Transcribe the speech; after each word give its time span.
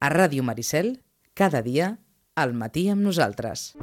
A 0.00 0.08
Ràdio 0.08 0.40
Maricel, 0.40 1.02
cada 1.36 1.60
dia, 1.60 1.98
al 2.32 2.54
matí 2.56 2.86
amb 2.88 3.04
nosaltres. 3.04 3.74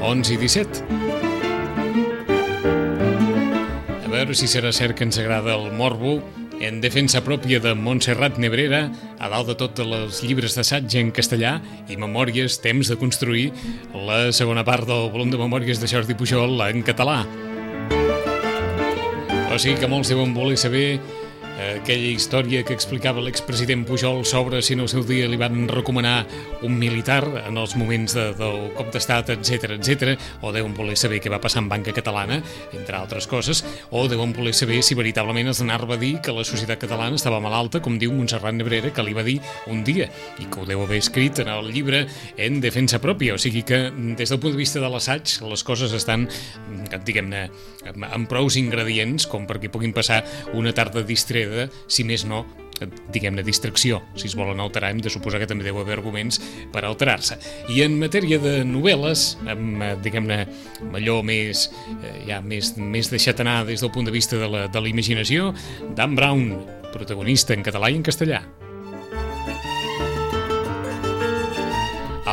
11 0.00 0.32
i 0.32 0.38
17. 0.40 0.80
A 4.00 4.08
veure 4.08 4.32
si 4.32 4.48
serà 4.48 4.72
cert 4.72 4.96
que 4.96 5.04
ens 5.04 5.20
agrada 5.20 5.52
el 5.60 5.68
morbo 5.76 6.22
en 6.64 6.80
defensa 6.80 7.20
pròpia 7.20 7.60
de 7.60 7.76
Montserrat 7.76 8.40
Nebrera, 8.40 8.86
a 9.20 9.28
dalt 9.28 9.52
de 9.52 9.60
tot 9.60 9.76
dels 9.76 10.24
llibres 10.24 10.56
d'assaig 10.56 10.88
en 11.04 11.12
castellà 11.12 11.58
i 11.92 12.00
memòries, 12.00 12.62
temps 12.64 12.88
de 12.88 12.96
construir 12.96 13.50
la 13.92 14.32
segona 14.32 14.64
part 14.64 14.88
del 14.88 15.10
volum 15.12 15.28
de 15.28 15.36
memòries 15.36 15.84
de 15.84 15.90
Jordi 15.90 16.16
Pujol 16.16 16.56
en 16.64 16.80
català. 16.80 17.26
O 19.54 19.58
sigui 19.62 19.78
que 19.78 19.86
molts 19.86 20.08
deuen 20.10 20.32
voler 20.34 20.56
saber 20.58 20.96
aquella 21.54 22.10
història 22.10 22.64
que 22.66 22.74
explicava 22.74 23.22
l'expresident 23.22 23.84
Pujol 23.86 24.24
sobre 24.26 24.60
si 24.62 24.74
en 24.74 24.82
el 24.82 24.88
seu 24.90 25.04
dia 25.06 25.28
li 25.30 25.38
van 25.38 25.68
recomanar 25.70 26.24
un 26.66 26.76
militar 26.78 27.22
en 27.44 27.58
els 27.60 27.76
moments 27.78 28.16
de, 28.16 28.26
del 28.38 28.72
cop 28.74 28.90
d'estat, 28.94 29.30
etc 29.36 29.76
etc, 29.76 30.14
o 30.42 30.52
deuen 30.54 30.74
voler 30.74 30.96
saber 30.98 31.20
què 31.22 31.30
va 31.32 31.40
passar 31.42 31.62
en 31.62 31.70
banca 31.70 31.94
catalana, 31.94 32.40
entre 32.74 32.98
altres 32.98 33.28
coses, 33.30 33.62
o 33.90 34.06
deuen 34.10 34.34
voler 34.34 34.54
saber 34.56 34.80
si 34.82 34.96
veritablement 34.98 35.52
es 35.52 35.62
donava 35.62 35.94
a 35.94 36.00
dir 36.00 36.16
que 36.24 36.34
la 36.34 36.44
societat 36.46 36.80
catalana 36.82 37.18
estava 37.18 37.40
malalta, 37.42 37.80
com 37.84 37.98
diu 38.00 38.12
Montserrat 38.14 38.56
Nebrera, 38.56 38.92
que 38.94 39.06
li 39.06 39.14
va 39.14 39.26
dir 39.26 39.38
un 39.70 39.84
dia, 39.86 40.08
i 40.42 40.48
que 40.48 40.62
ho 40.62 40.66
deu 40.68 40.82
haver 40.82 41.00
escrit 41.02 41.42
en 41.44 41.52
el 41.52 41.70
llibre 41.74 42.04
en 42.36 42.60
defensa 42.64 43.00
pròpia, 43.02 43.36
o 43.36 43.40
sigui 43.40 43.62
que 43.66 43.86
des 44.18 44.30
del 44.30 44.40
punt 44.42 44.56
de 44.56 44.60
vista 44.60 44.82
de 44.82 44.90
l'assaig 44.90 45.38
les 45.44 45.64
coses 45.66 45.92
estan, 45.94 46.26
diguem-ne, 47.04 47.46
amb 47.94 48.28
prous 48.30 48.58
ingredients, 48.58 49.28
com 49.30 49.46
perquè 49.46 49.70
puguin 49.72 49.94
passar 49.94 50.22
una 50.54 50.72
tarda 50.74 51.04
freda, 51.50 51.70
si 51.88 52.04
més 52.06 52.24
no, 52.28 52.44
diguem-ne, 53.14 53.44
distracció. 53.46 54.00
Si 54.18 54.28
es 54.28 54.36
volen 54.38 54.60
alterar, 54.62 54.90
hem 54.92 55.00
de 55.04 55.12
suposar 55.12 55.40
que 55.42 55.48
també 55.50 55.66
deu 55.66 55.78
haver 55.80 55.98
arguments 55.98 56.40
per 56.72 56.84
alterar-se. 56.84 57.38
I 57.72 57.84
en 57.86 57.98
matèria 58.00 58.40
de 58.42 58.56
novel·les, 58.68 59.26
amb, 59.46 59.82
eh, 59.82 59.94
diguem-ne, 60.02 60.40
allò 60.92 61.20
més, 61.22 61.68
eh, 62.02 62.24
ja, 62.28 62.40
més, 62.40 62.74
més 62.76 63.10
deixat 63.10 63.40
anar 63.40 63.64
des 63.66 63.80
del 63.80 63.92
punt 63.94 64.06
de 64.06 64.14
vista 64.14 64.36
de 64.36 64.48
la, 64.48 64.66
de 64.68 64.80
la 64.80 64.88
imaginació, 64.88 65.54
Dan 65.94 66.14
Brown, 66.16 66.66
protagonista 66.92 67.54
en 67.54 67.62
català 67.62 67.90
i 67.90 67.96
en 67.96 68.06
castellà. 68.06 68.44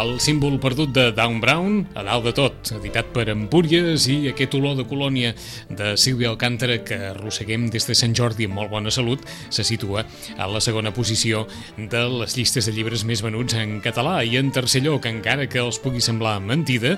El 0.02 0.16
símbol 0.18 0.56
perdut 0.58 0.90
de 0.96 1.12
Down 1.14 1.36
Brown, 1.44 1.74
a 1.94 2.02
dalt 2.02 2.26
de 2.26 2.32
tot, 2.34 2.72
editat 2.74 3.12
per 3.14 3.28
Empúries 3.30 4.08
i 4.10 4.32
aquest 4.32 4.56
olor 4.58 4.74
de 4.80 4.86
colònia 4.90 5.36
de 5.70 5.92
Sílvia 5.94 6.32
Alcántara 6.32 6.80
que 6.88 6.98
arrosseguem 7.12 7.68
des 7.70 7.86
de 7.86 7.94
Sant 8.00 8.16
Jordi 8.18 8.48
amb 8.50 8.58
molt 8.58 8.72
bona 8.74 8.90
salut, 8.90 9.22
se 9.54 9.66
situa 9.68 10.08
a 10.42 10.48
la 10.50 10.64
segona 10.64 10.90
posició 10.96 11.44
de 11.78 12.02
les 12.16 12.34
llistes 12.40 12.66
de 12.66 12.74
llibres 12.74 13.06
més 13.06 13.22
venuts 13.22 13.60
en 13.62 13.78
català 13.86 14.24
i 14.26 14.40
en 14.42 14.50
tercer 14.56 14.82
lloc, 14.88 15.06
encara 15.06 15.46
que 15.46 15.62
els 15.62 15.78
pugui 15.84 16.02
semblar 16.02 16.40
mentida, 16.42 16.96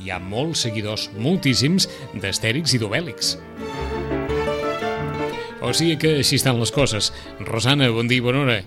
hi 0.00 0.10
ha 0.10 0.18
molts 0.18 0.66
seguidors, 0.66 1.06
moltíssims, 1.22 1.86
d'Astèrix 2.18 2.74
i 2.74 2.82
d'Obèlix. 2.82 3.36
O 5.60 5.74
sigui 5.76 5.98
que 6.00 6.16
així 6.20 6.40
estan 6.40 6.60
les 6.60 6.72
coses. 6.72 7.12
Rosana, 7.44 7.90
bon 7.92 8.08
dia 8.08 8.22
i 8.22 8.24
bona 8.24 8.44
hora 8.44 8.60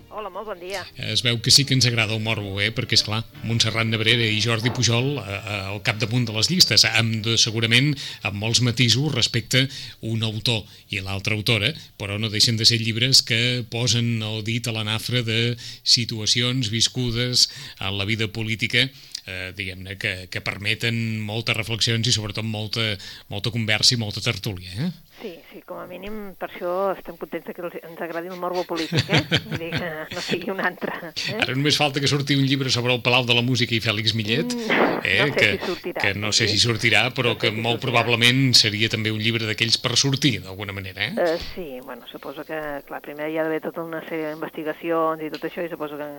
bon 0.44 0.60
dia. 0.60 0.84
Es 0.98 1.24
veu 1.24 1.40
que 1.42 1.52
sí 1.52 1.66
que 1.66 1.76
ens 1.76 1.86
agrada 1.88 2.16
el 2.16 2.24
morbo, 2.24 2.60
eh? 2.62 2.70
perquè, 2.76 2.98
és 2.98 3.04
clar, 3.06 3.24
Montserrat 3.48 3.88
Nebrera 3.90 4.26
i 4.28 4.42
Jordi 4.44 4.74
Pujol 4.76 5.16
eh, 5.18 5.24
eh, 5.24 5.60
al 5.74 5.82
capdamunt 5.86 6.28
de 6.28 6.36
les 6.36 6.50
llistes, 6.52 6.86
amb, 6.90 7.30
segurament 7.40 7.94
amb 8.28 8.38
molts 8.42 8.62
matisos 8.66 9.14
respecte 9.16 9.66
un 10.02 10.24
autor 10.28 10.64
i 10.94 11.02
l'altra 11.02 11.38
autora, 11.38 11.72
però 12.00 12.20
no 12.20 12.32
deixen 12.34 12.60
de 12.60 12.68
ser 12.70 12.82
llibres 12.84 13.24
que 13.26 13.64
posen 13.72 14.22
el 14.24 14.44
dit 14.46 14.68
a 14.68 14.76
la 14.76 14.86
nafra 14.88 15.24
de 15.26 15.56
situacions 15.84 16.70
viscudes 16.74 17.50
en 17.80 17.98
la 17.98 18.08
vida 18.10 18.28
política 18.28 18.90
eh, 19.26 19.52
diguem-ne, 19.56 19.98
que, 19.98 20.14
que 20.32 20.42
permeten 20.44 20.96
moltes 21.24 21.58
reflexions 21.58 22.08
i 22.08 22.14
sobretot 22.16 22.46
molta, 22.46 22.94
molta 23.32 23.54
conversa 23.54 23.96
i 23.96 24.02
molta 24.02 24.24
tertúlia. 24.24 24.74
Eh? 24.76 24.92
Sí, 25.22 25.32
sí, 25.52 25.62
com 25.64 25.78
a 25.80 25.86
mínim 25.88 26.34
per 26.40 26.50
això 26.50 26.72
estem 26.92 27.16
contents 27.20 27.48
que 27.56 27.70
ens 27.80 28.02
agradi 28.04 28.32
el 28.34 28.40
morbo 28.42 28.66
polític, 28.68 29.08
eh? 29.08 29.22
Vull 29.46 29.62
dir 29.62 29.70
que 29.72 29.92
no 30.12 30.24
sigui 30.26 30.52
un 30.52 30.60
altre. 30.60 30.92
Eh? 31.14 31.38
Ara 31.38 31.56
només 31.56 31.78
falta 31.80 32.04
que 32.04 32.10
surti 32.12 32.36
un 32.36 32.44
llibre 32.50 32.72
sobre 32.74 32.92
el 32.96 33.04
Palau 33.06 33.24
de 33.30 33.38
la 33.38 33.46
Música 33.46 33.76
i 33.78 33.80
Fèlix 33.84 34.16
Millet, 34.20 34.56
mm, 34.58 35.00
eh? 35.08 35.18
no 35.22 35.30
sé 35.30 35.38
que, 35.38 35.50
si 35.54 35.70
sortirà, 35.70 36.04
que 36.04 36.14
no 36.20 36.34
sé 36.36 36.50
si 36.52 36.60
sortirà, 36.60 37.06
però 37.16 37.38
no 37.38 37.40
que 37.40 37.54
si 37.54 37.56
molt 37.56 37.78
sortirà. 37.78 37.86
probablement 37.88 38.42
seria 38.60 38.92
també 38.92 39.14
un 39.16 39.22
llibre 39.24 39.48
d'aquells 39.48 39.80
per 39.80 39.96
sortir, 40.02 40.40
d'alguna 40.44 40.76
manera, 40.76 41.08
eh? 41.08 41.14
Uh, 41.16 41.38
sí, 41.54 41.68
bueno, 41.86 42.10
suposo 42.12 42.44
que, 42.48 42.60
clar, 42.90 43.00
primer 43.06 43.30
hi 43.32 43.38
ha 43.38 43.46
d'haver 43.48 43.62
tota 43.70 43.86
una 43.86 44.04
sèrie 44.10 44.34
d'investigacions 44.34 45.24
i 45.24 45.32
tot 45.38 45.48
això, 45.48 45.64
i 45.64 45.72
suposo 45.72 46.02
que 46.02 46.10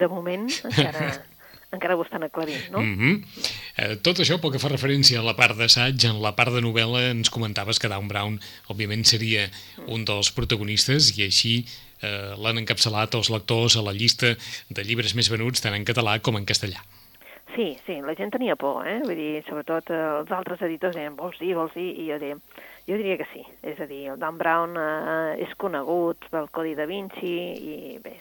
de 0.00 0.10
moment 0.10 0.48
encara 0.72 1.12
encara 1.72 1.96
ho 1.96 2.02
estan 2.02 2.24
aclarint, 2.26 2.70
no? 2.70 2.80
Mm 2.82 2.96
-hmm. 2.98 3.24
eh, 3.76 3.96
tot 4.02 4.18
això, 4.18 4.40
pel 4.40 4.52
que 4.52 4.62
fa 4.62 4.68
referència 4.68 5.20
a 5.20 5.22
la 5.22 5.36
part 5.36 5.56
d'assaig, 5.56 6.04
en 6.04 6.22
la 6.22 6.34
part 6.36 6.52
de 6.52 6.60
novel·la 6.60 7.10
ens 7.10 7.30
comentaves 7.30 7.78
que 7.78 7.88
Dan 7.88 8.08
Brown, 8.08 8.40
òbviament, 8.68 9.04
seria 9.04 9.50
un 9.86 10.04
dels 10.04 10.30
protagonistes 10.32 11.16
i 11.18 11.22
així 11.22 11.64
eh, 12.02 12.34
l'han 12.36 12.58
encapçalat 12.58 13.14
els 13.14 13.30
lectors 13.30 13.76
a 13.76 13.82
la 13.82 13.92
llista 13.92 14.36
de 14.68 14.84
llibres 14.84 15.14
més 15.14 15.30
venuts 15.30 15.60
tant 15.60 15.74
en 15.74 15.84
català 15.84 16.18
com 16.20 16.36
en 16.36 16.44
castellà. 16.44 16.82
Sí, 17.54 17.76
sí, 17.86 18.00
la 18.00 18.14
gent 18.14 18.30
tenia 18.30 18.54
por, 18.56 18.86
eh? 18.86 19.00
Vull 19.02 19.16
dir, 19.18 19.42
sobretot 19.48 19.90
eh, 19.90 20.02
els 20.20 20.30
altres 20.30 20.62
editors 20.62 20.94
deien, 20.94 21.16
vols 21.16 21.38
dir, 21.38 21.54
vols 21.58 21.74
dir, 21.74 21.88
i 21.98 22.06
jo 22.10 22.18
deia, 22.22 22.36
jo 22.90 22.98
diria 22.98 23.16
que 23.20 23.28
sí. 23.30 23.44
És 23.62 23.78
a 23.80 23.86
dir, 23.86 24.02
el 24.12 24.18
Dan 24.18 24.38
Brown 24.40 24.74
eh, 24.74 25.46
és 25.46 25.54
conegut 25.62 26.26
pel 26.32 26.50
Codi 26.50 26.74
da 26.78 26.88
Vinci 26.90 27.30
i 27.30 27.98
bé, 28.02 28.16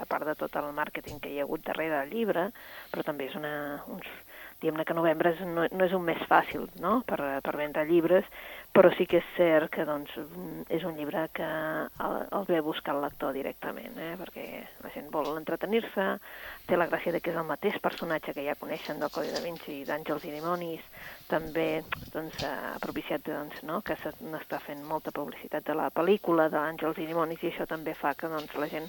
a 0.00 0.06
part 0.08 0.26
de 0.26 0.34
tot 0.38 0.56
el 0.60 0.70
màrqueting 0.76 1.20
que 1.20 1.32
hi 1.32 1.40
ha 1.40 1.46
hagut 1.46 1.64
darrere 1.66 2.00
del 2.00 2.14
llibre, 2.16 2.48
però 2.92 3.04
també 3.04 3.28
és 3.28 3.36
una, 3.38 3.52
uns, 3.92 4.08
diguem-ne 4.62 4.84
que 4.86 4.94
novembre 4.94 5.34
no, 5.42 5.66
no 5.66 5.84
és 5.84 5.94
un 5.96 6.04
mes 6.06 6.20
fàcil 6.30 6.68
no? 6.80 7.00
per, 7.06 7.18
per 7.42 7.54
vendre 7.58 7.82
llibres, 7.88 8.26
però 8.72 8.92
sí 8.96 9.04
que 9.10 9.18
és 9.18 9.30
cert 9.36 9.72
que 9.74 9.84
doncs, 9.84 10.12
és 10.72 10.84
un 10.88 10.94
llibre 10.96 11.26
que 11.36 11.46
el, 11.46 12.14
el 12.38 12.46
ve 12.48 12.60
a 12.60 12.64
buscar 12.64 12.94
el 12.94 13.02
lector 13.04 13.34
directament, 13.36 13.98
eh? 13.98 14.12
perquè 14.20 14.44
la 14.84 14.92
gent 14.94 15.10
vol 15.12 15.32
entretenir-se, 15.34 16.06
té 16.68 16.78
la 16.78 16.86
gràcia 16.88 17.12
de 17.12 17.20
que 17.20 17.34
és 17.34 17.40
el 17.40 17.48
mateix 17.48 17.76
personatge 17.84 18.32
que 18.36 18.46
ja 18.46 18.56
coneixen 18.60 19.02
del 19.02 19.12
Codi 19.12 19.34
da 19.34 19.42
Vinci, 19.44 19.82
d'Àngels 19.88 20.28
i 20.28 20.32
Dimonis, 20.36 20.86
també 21.28 21.82
doncs, 22.14 22.38
ha 22.46 22.78
propiciat 22.80 23.26
doncs, 23.26 23.60
no? 23.68 23.82
que 23.84 23.98
s'està 24.00 24.62
fent 24.62 24.86
molta 24.86 25.12
publicitat 25.12 25.66
de 25.66 25.76
la 25.76 25.90
pel·lícula 25.90 26.48
d'Àngels 26.52 27.02
i 27.02 27.10
Dimonis 27.10 27.42
i 27.42 27.52
això 27.52 27.68
també 27.68 27.98
fa 27.98 28.14
que 28.14 28.30
doncs, 28.30 28.56
la 28.56 28.70
gent 28.72 28.88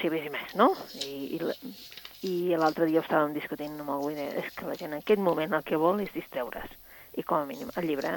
si 0.00 0.08
vegi 0.08 0.30
més, 0.32 0.54
no? 0.56 0.70
I, 1.04 1.36
i, 1.36 1.40
i 2.22 2.54
l'altre 2.58 2.86
dia 2.86 3.00
ho 3.00 3.04
estàvem 3.04 3.34
discutint 3.34 3.80
amb 3.80 3.90
algú 3.96 4.12
i 4.12 4.18
deia, 4.18 4.36
és 4.42 4.52
que 4.54 4.68
la 4.68 4.76
gent 4.78 4.92
en 4.92 5.00
aquest 5.02 5.20
moment 5.20 5.58
el 5.58 5.64
que 5.66 5.80
vol 5.80 6.00
és 6.04 6.12
distreure's. 6.14 6.78
I 7.18 7.24
com 7.26 7.42
a 7.42 7.48
mínim 7.48 7.70
el 7.76 7.88
llibre 7.90 8.14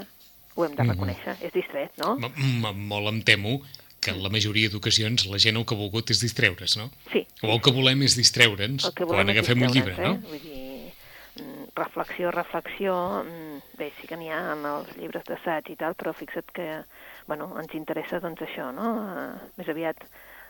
ho 0.55 0.65
hem 0.65 0.75
de 0.75 0.83
mhm. 0.83 0.91
reconèixer, 0.91 1.33
mm 1.33 1.39
-hmm. 1.39 1.47
és 1.47 1.53
distret, 1.53 1.97
no? 1.97 2.17
M 2.17 2.87
Molt 2.87 3.07
em 3.07 3.21
temo 3.23 3.61
que 3.99 4.11
en 4.11 4.21
la 4.21 4.29
majoria 4.29 4.69
d'ocasions 4.69 5.25
la 5.25 5.39
gent 5.41 5.57
el 5.57 5.65
que 5.65 5.75
ha 5.75 5.77
volgut 5.77 6.11
és 6.11 6.21
distreure's, 6.21 6.77
no? 6.77 6.91
Sí. 7.11 7.25
O 7.41 7.49
el 7.55 7.61
que 7.61 7.71
volem 7.71 8.03
és 8.03 8.15
distreure'ns 8.15 8.91
quan 8.93 9.29
agafem 9.29 9.61
un 9.61 9.73
llibre, 9.73 9.95
eh? 9.97 10.07
no? 10.07 10.13
Vull 10.29 10.43
dir, 10.43 10.93
mm, 11.41 11.63
reflexió, 11.75 12.31
reflexió, 12.31 13.23
mm, 13.23 13.77
bé, 13.79 13.91
sí 13.99 14.07
que 14.07 14.15
n'hi 14.15 14.29
ha 14.29 14.53
en 14.53 14.65
els 14.65 14.93
llibres 14.97 15.23
d'assaig 15.23 15.71
i 15.73 15.75
tal, 15.75 15.95
però 15.95 16.13
fixa't 16.13 16.53
que, 16.53 16.83
bueno, 17.25 17.49
ens 17.59 17.73
interessa 17.73 18.19
doncs 18.19 18.41
això, 18.41 18.69
no? 18.71 18.93
Uh, 19.01 19.49
més 19.57 19.67
aviat 19.73 20.05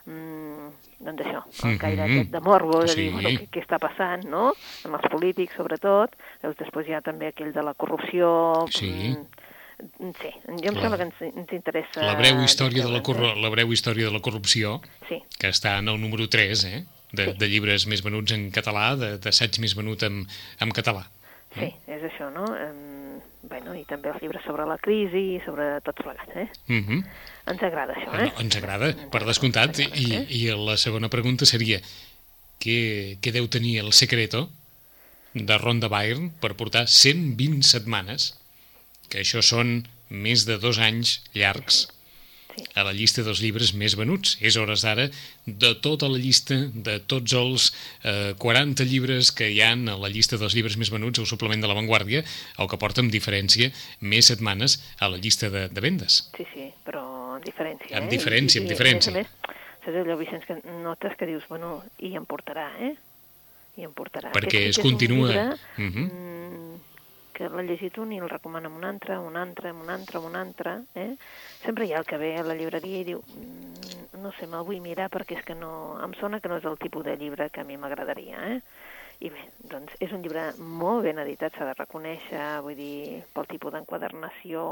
mm, 0.06 0.68
doncs 1.06 1.26
això, 1.26 1.42
el 1.70 1.78
caire 1.80 2.02
mm 2.02 2.08
-hmm. 2.08 2.20
aquest 2.20 2.32
de 2.32 2.42
morbo, 2.42 2.82
de 2.82 2.88
sí. 2.88 3.02
dir, 3.02 3.12
bueno, 3.12 3.30
què, 3.30 3.48
què 3.50 3.62
està 3.62 3.80
passant, 3.80 4.26
no?, 4.26 4.54
amb 4.86 4.96
els 4.96 5.08
polítics, 5.12 5.56
sobretot, 5.56 6.16
Llavors, 6.42 6.60
després 6.60 6.88
hi 6.88 6.94
ha 6.94 7.02
també 7.02 7.28
aquell 7.28 7.54
de 7.54 7.64
la 7.64 7.74
corrupció... 7.74 8.66
Sí. 8.70 9.16
Mm, 10.00 10.12
sí, 10.22 10.32
jo 10.48 10.70
em 10.70 10.76
la, 10.76 10.82
sembla 10.82 10.98
que 10.98 11.08
ens, 11.10 11.22
ens 11.22 11.52
interessa... 11.52 12.02
La 12.02 12.16
breu, 12.16 12.42
història 12.44 12.84
de 12.84 12.92
la, 12.92 13.02
corru 13.02 13.34
la 13.36 13.50
breu 13.50 13.74
història 13.74 14.06
de 14.06 14.14
la 14.14 14.22
corrupció, 14.22 14.82
sí. 15.10 15.22
que 15.40 15.50
està 15.50 15.80
en 15.80 15.90
el 15.90 16.00
número 16.00 16.30
3, 16.30 16.64
eh?, 16.66 16.86
de, 17.12 17.26
sí. 17.26 17.38
de 17.40 17.48
llibres 17.48 17.88
més 17.88 18.04
venuts 18.04 18.32
en 18.36 18.50
català, 18.52 18.96
d'assaig 18.96 19.60
més 19.64 19.76
venut 19.76 20.04
en, 20.04 20.26
en 20.60 20.72
català. 20.72 21.06
Sí, 21.56 21.70
és 21.88 22.04
això, 22.04 22.30
no? 22.36 22.44
Um, 22.52 23.05
bueno, 23.50 23.76
i 23.78 23.84
també 23.88 24.12
els 24.12 24.22
llibres 24.22 24.44
sobre 24.46 24.66
la 24.70 24.78
crisi, 24.82 25.40
sobre 25.46 25.68
tots 25.86 26.04
plegats, 26.04 26.36
eh? 26.36 26.48
Mm 26.68 26.84
-hmm. 26.86 27.06
Ens 27.54 27.64
agrada 27.64 27.94
això, 27.94 28.14
eh? 28.14 28.32
No, 28.32 28.42
ens 28.42 28.56
agrada, 28.56 28.94
per 29.12 29.26
descomptat. 29.26 29.80
I, 29.80 30.14
eh? 30.14 30.26
I 30.30 30.42
la 30.58 30.78
segona 30.78 31.10
pregunta 31.10 31.46
seria 31.46 31.80
què, 32.60 33.18
què 33.22 33.32
deu 33.32 33.48
tenir 33.48 33.80
el 33.80 33.92
secreto 33.94 34.50
de 35.34 35.58
Ronda 35.58 35.88
Byrne 35.88 36.32
per 36.40 36.56
portar 36.56 36.88
120 36.88 37.64
setmanes, 37.64 38.38
que 39.10 39.20
això 39.20 39.42
són 39.42 39.88
més 40.10 40.46
de 40.46 40.58
dos 40.58 40.80
anys 40.80 41.22
llargs, 41.34 41.88
Sí. 42.56 42.64
a 42.76 42.84
la 42.88 42.94
llista 42.96 43.22
dels 43.24 43.42
llibres 43.44 43.74
més 43.76 43.96
venuts. 44.00 44.38
És 44.40 44.56
hores 44.56 44.82
d'ara 44.86 45.10
de 45.46 45.74
tota 45.84 46.08
la 46.08 46.18
llista, 46.18 46.56
de 46.74 47.00
tots 47.04 47.34
els 47.36 47.70
eh, 48.04 48.34
40 48.40 48.86
llibres 48.88 49.32
que 49.36 49.50
hi 49.52 49.62
han 49.62 49.90
a 49.92 49.98
la 50.00 50.08
llista 50.10 50.38
dels 50.40 50.56
llibres 50.56 50.78
més 50.80 50.90
venuts 50.94 51.20
al 51.20 51.28
suplement 51.28 51.60
de 51.62 51.68
La 51.68 51.76
Vanguardia, 51.76 52.24
el 52.58 52.70
que 52.72 52.78
porta 52.80 53.02
amb 53.04 53.12
diferència 53.12 53.72
més 54.00 54.26
setmanes 54.32 54.80
a 55.00 55.10
la 55.12 55.18
llista 55.18 55.50
de, 55.50 55.68
de 55.70 55.82
vendes. 55.84 56.30
Sí, 56.38 56.46
sí, 56.54 56.70
però 56.86 57.04
amb 57.36 57.44
diferència, 57.44 57.92
Amb 57.98 58.08
eh? 58.08 58.16
diferència, 58.16 58.62
amb 58.62 58.70
diferència. 58.72 59.12
A 59.12 59.18
més, 59.20 59.28
a 59.28 59.52
més, 59.52 59.60
saps 59.86 60.00
allò, 60.02 60.16
Vicenç, 60.18 60.46
que 60.48 60.56
notes 60.82 61.18
que 61.20 61.28
dius, 61.28 61.44
bueno, 61.52 61.84
i 62.00 62.16
em 62.16 62.24
portarà, 62.26 62.70
eh? 62.80 62.94
I 63.76 63.84
em 63.84 63.92
portarà. 63.92 64.32
Perquè 64.32 64.62
Aquest 64.64 64.78
es 64.78 64.80
sí 64.80 64.86
continua... 64.86 65.28
llibre, 65.28 65.58
Mhm. 65.78 66.06
mm, 66.08 66.80
que 67.36 67.50
l'ha 67.52 67.66
llegit 67.68 67.98
un 68.02 68.14
i 68.16 68.20
el 68.24 68.32
recomana 68.32 68.72
un 68.72 68.88
altre, 68.88 69.18
un 69.20 69.36
altre, 69.36 69.74
un 69.76 69.92
altre, 69.92 70.22
un 70.24 70.36
altre, 70.40 70.76
eh? 70.96 71.12
Sempre 71.66 71.86
hi 71.86 71.94
ha 71.94 72.02
el 72.02 72.10
que 72.10 72.20
ve 72.22 72.34
a 72.40 72.44
la 72.48 72.56
llibreria 72.58 73.02
i 73.02 73.08
diu, 73.12 73.22
mm, 73.22 74.22
no 74.24 74.32
sé, 74.40 74.48
me'l 74.48 74.66
vull 74.68 74.82
mirar 74.84 75.10
perquè 75.14 75.40
és 75.40 75.46
que 75.48 75.58
no... 75.60 75.72
Em 76.06 76.16
sona 76.22 76.40
que 76.40 76.52
no 76.52 76.60
és 76.62 76.68
el 76.70 76.80
tipus 76.82 77.06
de 77.06 77.18
llibre 77.20 77.50
que 77.52 77.62
a 77.62 77.68
mi 77.68 77.78
m'agradaria, 77.78 78.42
eh? 78.56 78.60
I 79.24 79.30
bé, 79.32 79.44
doncs 79.72 79.94
és 80.04 80.12
un 80.16 80.24
llibre 80.24 80.50
molt 80.60 81.06
ben 81.06 81.22
editat, 81.24 81.56
s'ha 81.56 81.68
de 81.70 81.76
reconèixer, 81.78 82.48
vull 82.66 82.76
dir, 82.76 83.22
pel 83.36 83.48
tipus 83.52 83.72
d'enquadernació, 83.76 84.66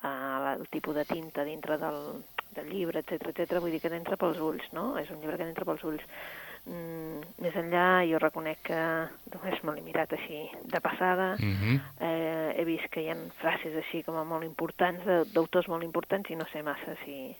eh, 0.00 0.54
el 0.54 0.64
tipus 0.72 0.96
de 0.96 1.04
tinta 1.10 1.44
dintre 1.44 1.76
del, 1.82 2.00
del 2.56 2.70
llibre, 2.72 3.02
etc 3.04 3.28
etc. 3.32 3.60
vull 3.60 3.74
dir 3.74 3.82
que 3.82 3.92
entra 3.92 4.20
pels 4.20 4.40
ulls, 4.40 4.70
no? 4.72 4.94
És 5.00 5.12
un 5.12 5.20
llibre 5.20 5.36
que 5.40 5.48
entra 5.50 5.68
pels 5.68 5.84
ulls. 5.90 6.06
Mm, 6.64 7.20
més 7.44 7.56
enllà, 7.60 8.06
jo 8.08 8.16
reconec 8.22 8.62
que 8.64 8.76
només 9.34 9.58
me 9.64 9.74
l'he 9.74 9.82
mirat 9.84 10.12
així 10.16 10.46
de 10.64 10.80
passada, 10.80 11.34
Mhm. 11.38 11.80
eh, 12.00 12.54
he 12.56 12.64
vist 12.64 12.88
que 12.90 13.02
hi 13.02 13.10
ha 13.10 13.16
frases 13.40 13.76
així 13.76 14.02
com 14.02 14.16
a 14.16 14.24
molt 14.24 14.44
importants, 14.44 15.04
d'autors 15.34 15.68
molt 15.68 15.84
importants, 15.84 16.30
i 16.30 16.36
no 16.36 16.46
sé 16.52 16.62
massa 16.62 16.96
si... 17.04 17.34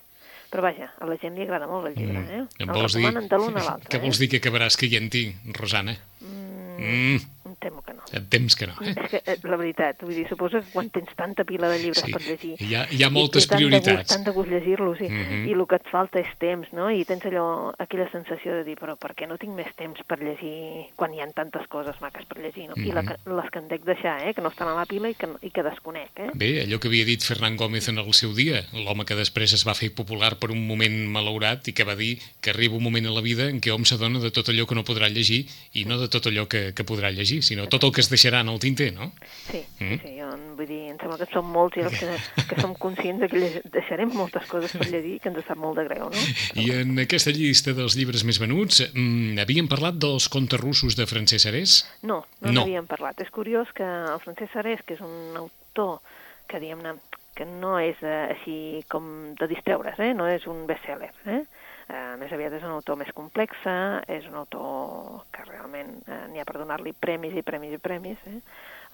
Però 0.52 0.60
vaja, 0.62 0.92
a 1.00 1.06
la 1.06 1.16
gent 1.16 1.34
li 1.34 1.42
agrada 1.42 1.66
molt 1.66 1.86
el 1.88 1.94
llibre, 1.96 2.20
eh? 2.30 2.42
Em 2.60 2.68
El 2.68 2.74
vols 2.76 2.92
dir... 2.94 3.02
recomanen 3.02 3.28
de 3.28 3.36
l'un 3.38 3.56
a 3.56 3.62
l'altre, 3.70 3.88
Què 3.90 4.00
vols 4.02 4.18
dir 4.20 4.28
que 4.28 4.36
acabaràs 4.42 4.76
caient 4.76 5.08
hi, 5.14 5.34
Rosana? 5.56 5.96
Mm, 6.20 6.78
eh? 6.78 7.18
Em 7.44 7.54
temo 7.60 7.82
que 7.82 7.92
no. 7.92 8.02
et 8.12 8.24
temps 8.30 8.54
que 8.56 8.66
no, 8.66 8.72
eh? 8.80 8.94
És 9.04 9.10
que, 9.10 9.20
eh, 9.26 9.38
la 9.44 9.56
veritat, 9.56 10.00
vull 10.02 10.14
dir, 10.14 10.26
suposo 10.28 10.60
que 10.62 10.70
quan 10.72 10.88
tens 10.90 11.10
tanta 11.16 11.44
pila 11.44 11.68
de 11.68 11.78
llibres 11.78 12.02
Sí, 12.04 12.12
per 12.12 12.22
llegir... 12.22 12.54
hi 12.60 12.74
ha- 12.74 12.86
hi 12.90 13.02
ha 13.04 13.10
moltes 13.10 13.44
té 13.46 13.50
tant 13.54 13.60
de 13.60 13.66
gust- 13.68 13.82
prioritats. 13.84 14.34
Gust 14.34 14.50
llegir-los, 14.50 15.00
i, 15.00 15.08
Mhm. 15.10 15.48
i 15.48 15.52
el 15.52 15.66
que 15.68 15.76
et 15.76 15.88
falta 15.90 16.20
és 16.20 16.30
temps, 16.38 16.72
no? 16.72 16.90
I 16.90 17.04
tens 17.04 17.22
allò, 17.24 17.74
aquella 17.78 18.08
sensació 18.10 18.54
de 18.54 18.64
dir, 18.64 18.76
però 18.80 18.96
per 18.96 19.14
què 19.14 19.28
no 19.28 19.36
tinc 19.38 19.52
més 19.54 19.68
temps 19.76 20.00
per 20.08 20.18
llegir 20.20 20.88
quan 20.96 21.12
hi 21.14 21.20
ha 21.20 21.28
tantes 21.32 21.66
coses 21.68 22.00
maques 22.00 22.24
per 22.26 22.38
llegir, 22.38 22.68
no? 22.68 22.74
I 22.76 22.92
la, 22.92 23.02
Mhm. 23.02 23.36
les 23.36 23.50
que 23.50 23.58
em 23.58 23.68
dec 23.68 23.84
deixar, 23.84 24.26
eh? 24.26 24.32
Que 24.34 24.40
no 24.40 24.48
estan 24.48 24.68
a 24.68 24.74
la 24.74 24.86
pila 24.86 25.10
i 25.10 25.14
que, 25.14 25.28
i 25.42 25.50
que 25.50 25.62
desconec, 25.62 26.10
eh? 26.16 26.30
Bé, 26.34 26.62
allò 26.64 26.78
que 26.80 26.88
havia 26.88 27.04
dit 27.04 27.22
Fernán 27.22 27.56
Gómez 27.56 27.88
en 27.88 27.98
el 27.98 28.12
seu 28.14 28.32
dia, 28.34 28.64
l'home 28.72 29.04
que 29.04 29.14
després 29.14 29.52
es 29.52 29.66
va 29.66 29.74
fer 29.74 29.92
popular 29.94 30.38
per 30.38 30.50
un 30.50 30.66
moment 30.66 31.08
malaurat 31.08 31.66
i 31.68 31.72
que 31.72 31.84
va 31.84 31.94
dir 31.94 32.18
que 32.40 32.50
arriba 32.50 32.74
un 32.76 32.82
moment 32.82 33.06
a 33.06 33.10
la 33.10 33.20
vida 33.20 33.48
en 33.50 33.60
què 33.60 33.70
hom 33.72 33.84
s'adona 33.84 34.18
de 34.18 34.30
tot 34.30 34.48
allò 34.48 34.66
que 34.66 34.74
no 34.74 34.84
podrà 34.84 35.08
llegir 35.10 35.46
i 35.74 35.84
no 35.84 35.98
de 35.98 36.08
tot 36.08 36.26
allò 36.26 36.46
que, 36.48 36.72
que 36.74 36.84
podrà 36.84 37.10
llegir, 37.12 37.33
sinó 37.42 37.66
tot 37.68 37.82
el 37.84 37.92
que 37.92 38.00
es 38.02 38.10
deixarà 38.12 38.40
en 38.44 38.48
el 38.52 38.58
tinter, 38.60 38.92
no? 38.92 39.12
Sí, 39.50 39.64
Mm. 39.80 39.98
sí, 40.02 40.12
jo 40.20 40.28
vull 40.56 40.66
dir, 40.68 40.90
em 40.92 40.98
sembla 40.98 41.18
que 41.18 41.26
som 41.32 41.48
molts 41.50 41.76
i 41.76 41.80
els 41.82 41.96
que, 41.98 42.06
que 42.48 42.60
som 42.60 42.74
conscients 42.78 43.20
de 43.20 43.28
que 43.28 43.62
deixarem 43.74 44.12
moltes 44.14 44.46
coses 44.46 44.72
per 44.72 44.86
llegir 44.90 45.18
que 45.20 45.28
ens 45.32 45.44
sap 45.46 45.58
molt 45.58 45.76
de 45.78 45.84
greu, 45.88 46.10
no? 46.10 46.24
I 46.54 46.70
en 46.82 46.98
aquesta 47.02 47.30
llista 47.34 47.74
dels 47.74 47.96
llibres 47.98 48.22
més 48.24 48.38
venuts 48.38 48.84
mm, 48.92 49.38
havíem 49.42 49.68
parlat 49.68 49.98
dels 49.98 50.28
contes 50.28 50.60
russos 50.60 50.94
de 50.96 51.06
Francesc 51.06 51.46
Arés? 51.50 51.80
No, 52.02 52.24
no 52.40 52.52
No. 52.52 52.60
n'havíem 52.60 52.86
parlat. 52.86 53.20
És 53.20 53.30
curiós 53.30 53.68
que 53.74 53.82
el 53.84 54.20
Francesc 54.20 54.52
Sarés, 54.52 54.80
que 54.86 54.94
és 54.94 55.00
un 55.00 55.36
autor 55.36 56.00
que, 56.46 56.60
diguem-ne, 56.60 56.94
que 57.34 57.44
no 57.44 57.78
és 57.82 57.96
eh, 58.02 58.28
així 58.36 58.84
com 58.88 59.34
de 59.34 59.48
distreure's, 59.50 59.98
eh? 59.98 60.12
no 60.14 60.28
és 60.30 60.46
un 60.46 60.66
best-seller. 60.68 61.10
Eh? 61.26 61.42
Eh, 61.84 62.14
més 62.16 62.32
aviat 62.32 62.54
és 62.56 62.62
un 62.64 62.72
autor 62.72 62.96
més 62.96 63.10
complex, 63.12 63.66
és 64.08 64.24
un 64.30 64.38
autor 64.40 65.24
que 65.34 65.44
realment 65.50 65.90
eh, 66.08 66.22
n'hi 66.32 66.40
ha 66.40 66.46
per 66.48 66.56
donar-li 66.56 66.94
premis 66.96 67.36
i 67.36 67.42
premis 67.44 67.74
i 67.76 67.80
premis. 67.82 68.22
Eh? 68.30 68.38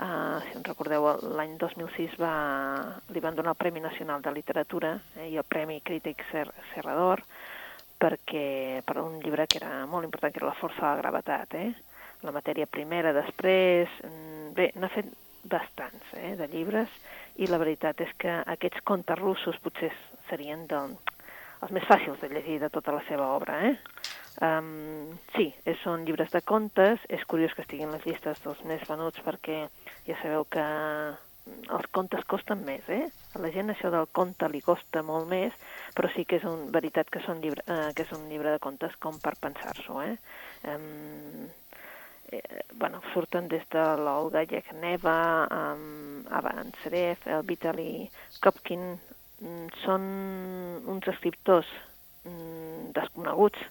Uh, 0.01 0.41
si 0.47 0.55
us 0.57 0.65
recordeu, 0.65 1.05
l'any 1.37 1.59
2006 1.61 2.15
va, 2.23 2.33
li 3.13 3.21
van 3.21 3.35
donar 3.37 3.53
el 3.53 3.61
Premi 3.61 3.83
Nacional 3.85 4.23
de 4.25 4.33
Literatura 4.33 4.95
eh, 5.19 5.27
i 5.29 5.37
el 5.37 5.45
Premi 5.45 5.83
Crític 5.85 6.25
Ser 6.31 6.47
Serrador 6.71 7.21
perquè 8.01 8.81
per 8.87 8.97
un 9.03 9.19
llibre 9.21 9.45
que 9.45 9.61
era 9.61 9.85
molt 9.85 10.09
important, 10.09 10.33
que 10.33 10.41
era 10.41 10.49
La 10.49 10.57
força 10.57 10.81
de 10.81 10.89
la 10.89 11.03
gravetat, 11.03 11.55
eh? 11.61 11.75
la 12.25 12.33
matèria 12.33 12.67
primera 12.67 13.13
després... 13.13 13.93
mm, 14.09 14.39
Bé, 14.57 14.73
n'ha 14.81 14.89
fet 14.91 15.07
bastants 15.47 16.09
eh, 16.19 16.33
de 16.37 16.49
llibres 16.51 16.91
i 17.39 17.47
la 17.47 17.61
veritat 17.61 18.01
és 18.03 18.11
que 18.19 18.41
aquests 18.55 18.83
contes 18.89 19.21
russos 19.21 19.61
potser 19.63 19.93
serien 20.29 20.65
de, 20.67 20.81
els 21.61 21.73
més 21.77 21.87
fàcils 21.89 22.21
de 22.21 22.31
llegir 22.33 22.59
de 22.63 22.71
tota 22.73 22.95
la 22.97 23.03
seva 23.09 23.31
obra. 23.37 23.59
Eh? 23.69 23.75
Um, 24.41 25.19
sí, 25.35 25.51
són 25.83 26.07
llibres 26.07 26.31
de 26.33 26.41
contes, 26.41 27.03
és 27.13 27.25
curiós 27.29 27.53
que 27.57 27.65
estiguin 27.67 27.91
les 27.93 28.07
llistes 28.07 28.41
dels 28.45 28.63
més 28.69 28.87
venuts 28.89 29.21
perquè 29.27 29.65
ja 30.07 30.17
sabeu 30.23 30.47
que 30.49 30.65
els 31.77 31.87
contes 31.95 32.25
costen 32.31 32.63
més, 32.67 32.87
eh? 32.89 33.07
A 33.35 33.41
la 33.43 33.51
gent 33.55 33.73
això 33.73 33.91
del 33.93 34.09
conte 34.17 34.49
li 34.51 34.61
costa 34.65 35.03
molt 35.07 35.29
més, 35.31 35.57
però 35.97 36.11
sí 36.15 36.25
que 36.29 36.39
és 36.41 36.47
un, 36.49 36.69
veritat 36.75 37.11
que, 37.11 37.23
són 37.27 37.41
llibre, 37.43 37.65
eh, 37.67 37.91
que 37.97 38.07
és 38.07 38.13
un 38.17 38.29
llibre 38.31 38.55
de 38.55 38.63
contes 38.63 38.97
com 39.03 39.19
per 39.23 39.35
pensar-s'ho, 39.41 40.01
eh? 40.05 40.17
Um, 40.73 41.49
eh, 42.33 42.63
bueno, 42.73 43.03
surten 43.13 43.49
des 43.53 43.67
de 43.75 43.85
l'Olga 44.01 44.45
Yekneva, 44.47 45.17
um, 45.59 46.23
Avan 46.41 46.73
Seref, 46.83 47.27
el 47.27 47.47
Vitali 47.49 48.07
Kopkin, 48.45 48.93
mm, 48.95 49.10
són 49.85 50.03
uns 50.91 51.07
escriptors 51.09 51.69
mm, 52.25 52.91
desconeguts 52.97 53.69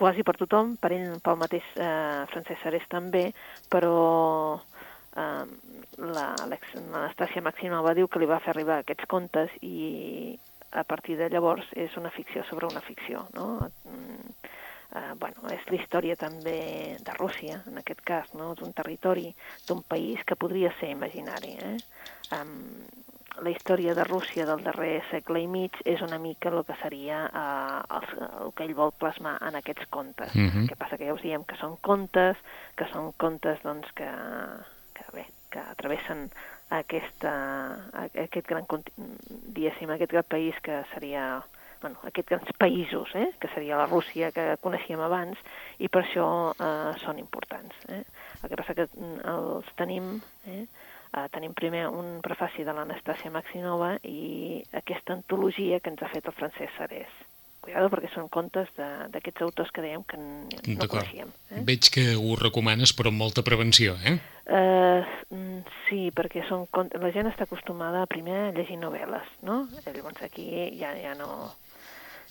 quasi 0.00 0.24
per 0.24 0.36
tothom, 0.40 0.76
per 0.80 0.94
ell, 0.96 1.18
pel 1.20 1.40
mateix 1.40 1.66
eh, 1.76 2.24
Francesc 2.32 2.62
Sarés 2.62 2.86
també, 2.88 3.26
però 3.68 4.56
eh, 4.56 5.44
l'Anastàcia 6.00 7.44
Maximova 7.44 7.92
diu 7.98 8.08
que 8.08 8.22
li 8.22 8.30
va 8.30 8.40
fer 8.40 8.54
arribar 8.54 8.80
aquests 8.80 9.10
contes 9.10 9.52
i 9.60 10.38
a 10.70 10.84
partir 10.86 11.18
de 11.18 11.28
llavors 11.28 11.66
és 11.74 11.96
una 11.98 12.12
ficció 12.14 12.44
sobre 12.48 12.70
una 12.70 12.80
ficció, 12.80 13.26
no? 13.34 13.68
Mm, 13.90 14.32
eh, 14.94 15.12
bueno, 15.18 15.50
és 15.52 15.66
la 15.68 15.78
història 15.82 16.16
també 16.16 16.96
de 17.04 17.18
Rússia, 17.18 17.60
en 17.66 17.82
aquest 17.82 18.00
cas, 18.06 18.32
no? 18.38 18.54
d'un 18.54 18.72
territori, 18.72 19.34
d'un 19.68 19.82
país 19.82 20.22
que 20.24 20.38
podria 20.38 20.72
ser 20.80 20.94
imaginari. 20.94 21.56
Eh? 21.58 21.76
Um, 22.38 22.86
la 23.42 23.50
història 23.50 23.94
de 23.94 24.04
Rússia 24.04 24.46
del 24.48 24.62
darrer 24.64 25.00
segle 25.10 25.42
i 25.42 25.48
mig 25.50 25.76
és 25.88 26.02
una 26.04 26.18
mica 26.22 26.50
el 26.52 26.62
que 26.68 26.76
seria 26.82 27.22
eh, 27.26 27.96
el, 27.96 28.08
el 28.44 28.54
que 28.56 28.66
ell 28.66 28.76
vol 28.78 28.92
plasmar 28.92 29.36
en 29.48 29.58
aquests 29.60 29.88
contes. 29.90 30.34
Mhm. 30.34 30.64
El 30.64 30.68
que 30.68 30.78
passa 30.80 30.98
que 30.98 31.08
ja 31.08 31.16
us 31.16 31.24
diem 31.24 31.44
que 31.44 31.58
són 31.60 31.76
contes, 31.80 32.40
que 32.76 32.88
són 32.92 33.12
contes 33.16 33.62
doncs, 33.64 33.90
que, 33.96 34.10
que, 34.96 35.06
bé, 35.16 35.26
que 35.50 35.64
travessen 35.80 36.28
aquesta, 36.70 37.32
aquest 37.98 38.46
gran, 38.46 38.66
diguéssim, 38.68 39.90
aquest 39.90 40.12
gran 40.12 40.28
país 40.28 40.60
que 40.62 40.84
seria 40.94 41.42
bueno, 41.80 41.96
aquests 42.04 42.28
grans 42.28 42.50
països, 42.60 43.08
eh? 43.16 43.30
que 43.40 43.48
seria 43.54 43.78
la 43.80 43.86
Rússia 43.88 44.30
que 44.36 44.56
coneixíem 44.60 45.00
abans, 45.00 45.40
i 45.80 45.88
per 45.88 46.02
això 46.04 46.26
eh, 46.52 46.92
són 47.00 47.18
importants. 47.22 47.76
Eh? 47.88 48.02
El 48.42 48.52
que 48.52 48.58
passa 48.60 48.76
que 48.76 48.86
mm, 48.90 49.14
els 49.32 49.70
tenim, 49.80 50.12
eh? 50.44 50.66
Eh, 51.16 51.26
tenim 51.32 51.54
primer 51.54 51.86
un 51.88 52.20
prefaci 52.22 52.64
de 52.64 52.72
l'Anastàcia 52.76 53.30
Maxinova 53.30 53.96
i 54.04 54.62
aquesta 54.72 55.12
antologia 55.16 55.80
que 55.80 55.90
ens 55.90 56.02
ha 56.02 56.08
fet 56.12 56.26
el 56.26 56.32
Francesc 56.36 56.76
Sarés. 56.76 57.10
Cuidado, 57.60 57.90
perquè 57.92 58.08
són 58.14 58.28
contes 58.32 58.70
de- 58.76 59.08
d'aquests 59.12 59.42
autors 59.44 59.70
que 59.70 59.82
dèiem 59.84 60.02
que 60.08 60.16
no 60.16 60.86
coneixíem. 60.88 61.28
Eh? 61.50 61.60
Veig 61.68 61.90
que 61.92 62.16
ho 62.16 62.36
recomanes, 62.40 62.94
però 62.96 63.08
amb 63.12 63.20
molta 63.20 63.42
prevenció, 63.44 63.98
eh? 64.00 64.16
Uh, 64.50 65.04
sí, 65.88 66.10
perquè 66.10 66.40
són, 66.48 66.64
la 66.72 67.10
gent 67.12 67.28
està 67.28 67.44
acostumada 67.44 68.06
primer 68.06 68.48
a 68.48 68.52
llegir 68.56 68.78
novel·les, 68.80 69.28
no? 69.42 69.68
Llavors 69.84 70.22
aquí 70.22 70.48
ja, 70.80 70.94
ja 70.96 71.12
no 71.14 71.52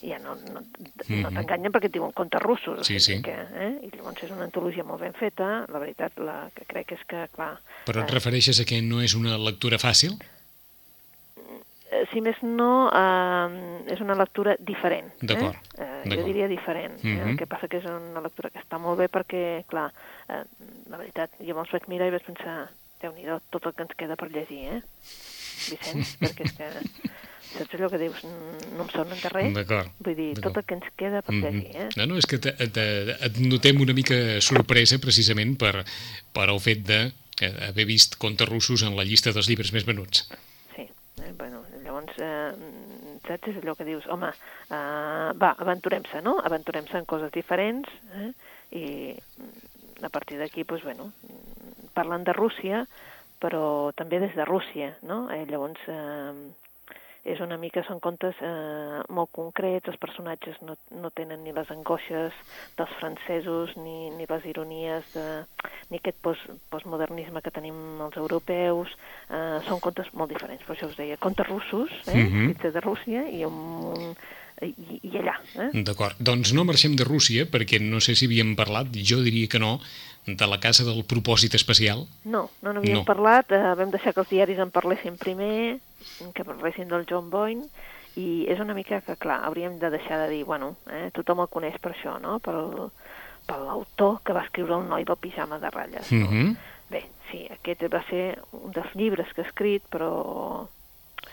ja 0.02 0.18
no, 0.20 0.36
no, 0.36 0.62
no 0.62 0.64
Mhm. 1.10 1.34
t'enganyen 1.36 1.72
perquè 1.72 1.86
et 1.90 1.94
diuen 1.94 2.12
contes 2.14 2.42
russos. 2.42 2.86
Sí, 2.88 3.00
sí. 3.00 3.22
Que, 3.22 3.34
eh? 3.34 3.72
I 3.84 3.90
llavors 3.96 4.24
és 4.24 4.32
una 4.32 4.44
antologia 4.46 4.84
molt 4.84 5.02
ben 5.02 5.14
feta. 5.14 5.66
La 5.68 5.80
veritat, 5.80 6.18
la 6.20 6.50
que 6.56 6.66
crec 6.66 6.92
és 6.94 7.04
que, 7.08 7.28
clar... 7.36 7.58
Però 7.86 8.04
et 8.04 8.10
eh, 8.10 8.14
refereixes 8.14 8.60
a 8.62 8.66
que 8.66 8.82
no 8.82 9.02
és 9.02 9.16
una 9.16 9.38
lectura 9.38 9.78
fàcil? 9.78 10.18
eh, 11.92 12.06
si 12.14 12.22
més 12.22 12.38
no, 12.44 12.90
eh, 12.94 13.94
és 13.94 14.00
una 14.02 14.14
lectura 14.16 14.56
diferent. 14.60 15.10
D'acord, 15.22 15.56
Eh? 15.80 15.86
Eh, 16.06 16.16
jo 16.16 16.24
diria 16.24 16.48
diferent. 16.48 17.00
eh? 17.04 17.08
Mhm. 17.08 17.30
El 17.30 17.38
que 17.38 17.48
passa 17.48 17.68
que 17.68 17.78
és 17.78 17.86
una 17.86 18.22
lectura 18.22 18.50
que 18.52 18.60
està 18.60 18.78
molt 18.80 19.00
bé 19.00 19.08
perquè, 19.10 19.64
clar, 19.68 19.92
eh, 20.30 20.44
la 20.90 20.98
veritat, 20.98 21.32
jo 21.40 21.56
me'ls 21.56 21.72
vaig 21.72 21.88
mirar 21.88 22.08
i 22.08 22.12
vaig 22.12 22.24
pensar, 22.26 22.70
déu 23.02 23.12
nhi 23.14 23.26
tot 23.50 23.66
el 23.66 23.74
que 23.74 23.82
ens 23.84 23.96
queda 23.98 24.16
per 24.16 24.30
llegir, 24.30 24.66
eh? 24.76 24.82
Vicenç, 25.70 26.18
perquè 26.22 26.46
és 26.46 26.54
que 26.54 26.70
saps 27.56 27.78
allò 27.78 27.90
que 27.90 28.02
dius, 28.02 28.24
"Mm, 28.24 28.76
no 28.78 28.84
em 28.84 28.90
sonen 28.90 29.22
de 29.22 29.30
res? 29.30 29.54
D'acord. 29.54 29.92
Vull 30.00 30.16
dir, 30.16 30.34
tot 30.42 30.58
el 30.58 30.66
que 30.66 30.76
ens 30.76 30.92
queda 30.96 31.22
per 31.22 31.36
llegir, 31.36 31.76
eh? 31.76 31.90
No, 31.98 32.06
no, 32.06 32.18
és 32.18 32.26
que 32.26 32.38
te, 32.38 32.52
te, 32.70 32.86
et 33.30 33.40
notem 33.40 33.82
una 33.82 33.94
mica 33.94 34.40
sorpresa 34.42 35.00
precisament 35.00 35.58
per, 35.58 35.86
per 36.34 36.50
el 36.50 36.60
fet 36.60 36.86
de 36.86 37.00
eh, 37.42 37.54
haver 37.70 37.86
vist 37.86 38.18
contes 38.18 38.50
russos 38.50 38.84
en 38.84 38.96
la 38.96 39.04
llista 39.04 39.32
dels 39.32 39.48
llibres 39.48 39.74
més 39.74 39.86
venuts. 39.86 40.28
Sí, 40.76 40.84
eh? 40.84 41.34
bueno, 41.38 41.64
llavors 41.84 42.00
llavors, 42.00 42.18
eh, 42.18 43.20
saps, 43.28 43.48
és 43.48 43.58
allò 43.62 43.76
que 43.76 43.86
dius, 43.86 44.08
home, 44.08 44.30
eh, 44.70 45.32
va, 45.36 45.56
aventurem-se, 45.58 46.22
no? 46.22 46.40
Aventurem-se 46.44 46.98
en 46.98 47.06
coses 47.06 47.32
diferents, 47.32 47.90
eh? 48.16 48.32
i 48.72 48.86
mm, 49.14 50.06
a 50.06 50.10
partir 50.10 50.40
d'aquí, 50.40 50.64
doncs, 50.64 50.84
bueno, 50.84 51.12
parlen 51.94 52.24
de 52.24 52.34
Rússia, 52.34 52.86
però 53.40 53.92
també 53.96 54.20
des 54.20 54.36
de 54.36 54.46
Rússia, 54.46 54.98
no? 55.04 55.30
Eh, 55.32 55.46
llavors, 55.50 55.80
eh, 55.88 56.34
és 57.26 57.40
una 57.44 57.58
mica, 57.58 57.84
són 57.84 58.00
contes 58.00 58.36
eh, 58.42 59.02
molt 59.10 59.32
concrets, 59.36 59.88
els 59.92 60.00
personatges 60.00 60.56
no, 60.62 60.76
no 60.92 61.10
tenen 61.12 61.44
ni 61.44 61.52
les 61.52 61.70
angoixes 61.72 62.34
dels 62.78 62.94
francesos, 63.00 63.76
ni, 63.78 64.10
ni 64.16 64.26
les 64.30 64.46
ironies, 64.46 65.04
de, 65.14 65.26
ni 65.92 66.00
aquest 66.00 66.18
post, 66.24 66.50
postmodernisme 66.72 67.42
que 67.42 67.52
tenim 67.52 68.02
els 68.06 68.18
europeus, 68.18 68.94
eh, 69.30 69.60
són 69.68 69.80
contes 69.84 70.12
molt 70.14 70.32
diferents, 70.32 70.64
per 70.66 70.76
això 70.76 70.88
us 70.90 70.98
deia, 70.98 71.18
contes 71.18 71.48
russos, 71.48 71.92
eh, 72.08 72.16
uh 72.16 72.30
Mhm. 72.30 72.52
-huh. 72.56 72.72
de 72.72 72.80
Rússia, 72.82 73.28
i, 73.30 73.44
un, 73.46 74.16
i, 74.62 75.00
i 75.04 75.12
allà. 75.20 75.36
Eh? 75.56 75.70
D'acord, 75.88 76.16
doncs 76.20 76.54
no 76.54 76.66
marxem 76.68 76.96
de 76.96 77.04
Rússia, 77.08 77.46
perquè 77.50 77.80
no 77.82 78.00
sé 78.04 78.16
si 78.16 78.26
havíem 78.28 78.56
parlat, 78.60 78.88
jo 78.94 79.22
diria 79.24 79.48
que 79.48 79.60
no, 79.60 79.80
de 80.28 80.48
la 80.48 80.60
casa 80.60 80.84
del 80.86 81.04
propòsit 81.08 81.56
especial. 81.56 82.06
No, 82.26 82.50
no 82.62 82.74
n'havíem 82.74 83.02
No. 83.02 83.06
parlat, 83.06 83.52
eh, 83.52 83.62
vam 83.76 83.90
deixar 83.92 84.14
que 84.14 84.22
els 84.22 84.30
diaris 84.30 84.60
en 84.60 84.72
parlessin 84.72 85.18
primer, 85.18 85.80
que 86.36 86.44
parlessin 86.44 86.88
del 86.90 87.06
John 87.10 87.30
Boyne, 87.30 87.66
i 88.16 88.46
és 88.50 88.60
una 88.60 88.74
mica 88.74 89.00
que, 89.02 89.16
clar, 89.16 89.44
hauríem 89.46 89.80
de 89.80 89.90
deixar 89.90 90.20
de 90.26 90.30
dir, 90.34 90.44
bueno, 90.44 90.76
eh, 90.92 91.10
tothom 91.14 91.40
el 91.46 91.48
coneix 91.48 91.80
per 91.80 91.94
això, 91.94 92.20
no?, 92.20 92.40
pel, 92.40 92.90
per 93.48 93.58
l'autor 93.64 94.20
que 94.24 94.34
va 94.34 94.44
escriure 94.44 94.76
El 94.76 94.90
noi 94.90 95.06
del 95.06 95.18
pijama 95.18 95.58
de 95.60 95.70
ratlles. 95.72 96.12
No? 96.12 96.28
Mhm. 96.28 96.58
Bé, 96.90 97.04
sí, 97.32 97.48
aquest 97.50 97.84
va 97.94 98.04
ser 98.10 98.40
un 98.52 98.72
dels 98.74 98.94
llibres 98.96 99.32
que 99.34 99.42
he 99.42 99.46
escrit, 99.46 99.84
però 99.90 100.68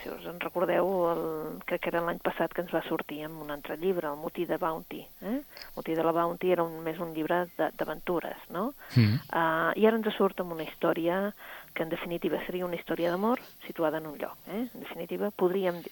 si 0.07 0.13
us 0.15 0.25
en 0.29 0.39
recordeu, 0.39 0.87
el, 1.11 1.21
crec 1.67 1.81
que 1.83 1.89
era 1.91 2.01
l'any 2.05 2.19
passat 2.23 2.53
que 2.55 2.63
ens 2.63 2.71
va 2.73 2.81
sortir 2.87 3.19
amb 3.27 3.41
un 3.43 3.51
altre 3.51 3.75
llibre, 3.77 4.07
el 4.07 4.15
Motí 4.21 4.45
de 4.47 4.57
Bounty. 4.57 5.01
Eh? 5.21 5.33
El 5.41 5.75
Motí 5.75 5.95
de 5.97 6.03
la 6.05 6.13
Bounty 6.15 6.51
era 6.55 6.63
un, 6.63 6.77
més 6.85 6.99
un 7.03 7.11
llibre 7.13 7.41
d'aventures, 7.57 8.47
no? 8.55 8.69
Mm. 8.95 9.17
Uh, 9.27 9.71
I 9.75 9.87
ara 9.89 9.99
ens 9.99 10.15
surt 10.15 10.39
amb 10.39 10.55
una 10.55 10.63
història 10.63 11.33
que 11.75 11.83
en 11.83 11.89
definitiva 11.91 12.39
seria 12.45 12.65
una 12.65 12.79
història 12.79 13.11
d'amor 13.11 13.41
situada 13.67 13.99
en 13.99 14.07
un 14.07 14.17
lloc. 14.17 14.37
Eh? 14.47 14.63
En 14.73 14.79
definitiva, 14.85 15.29
podríem 15.35 15.81
di- 15.83 15.91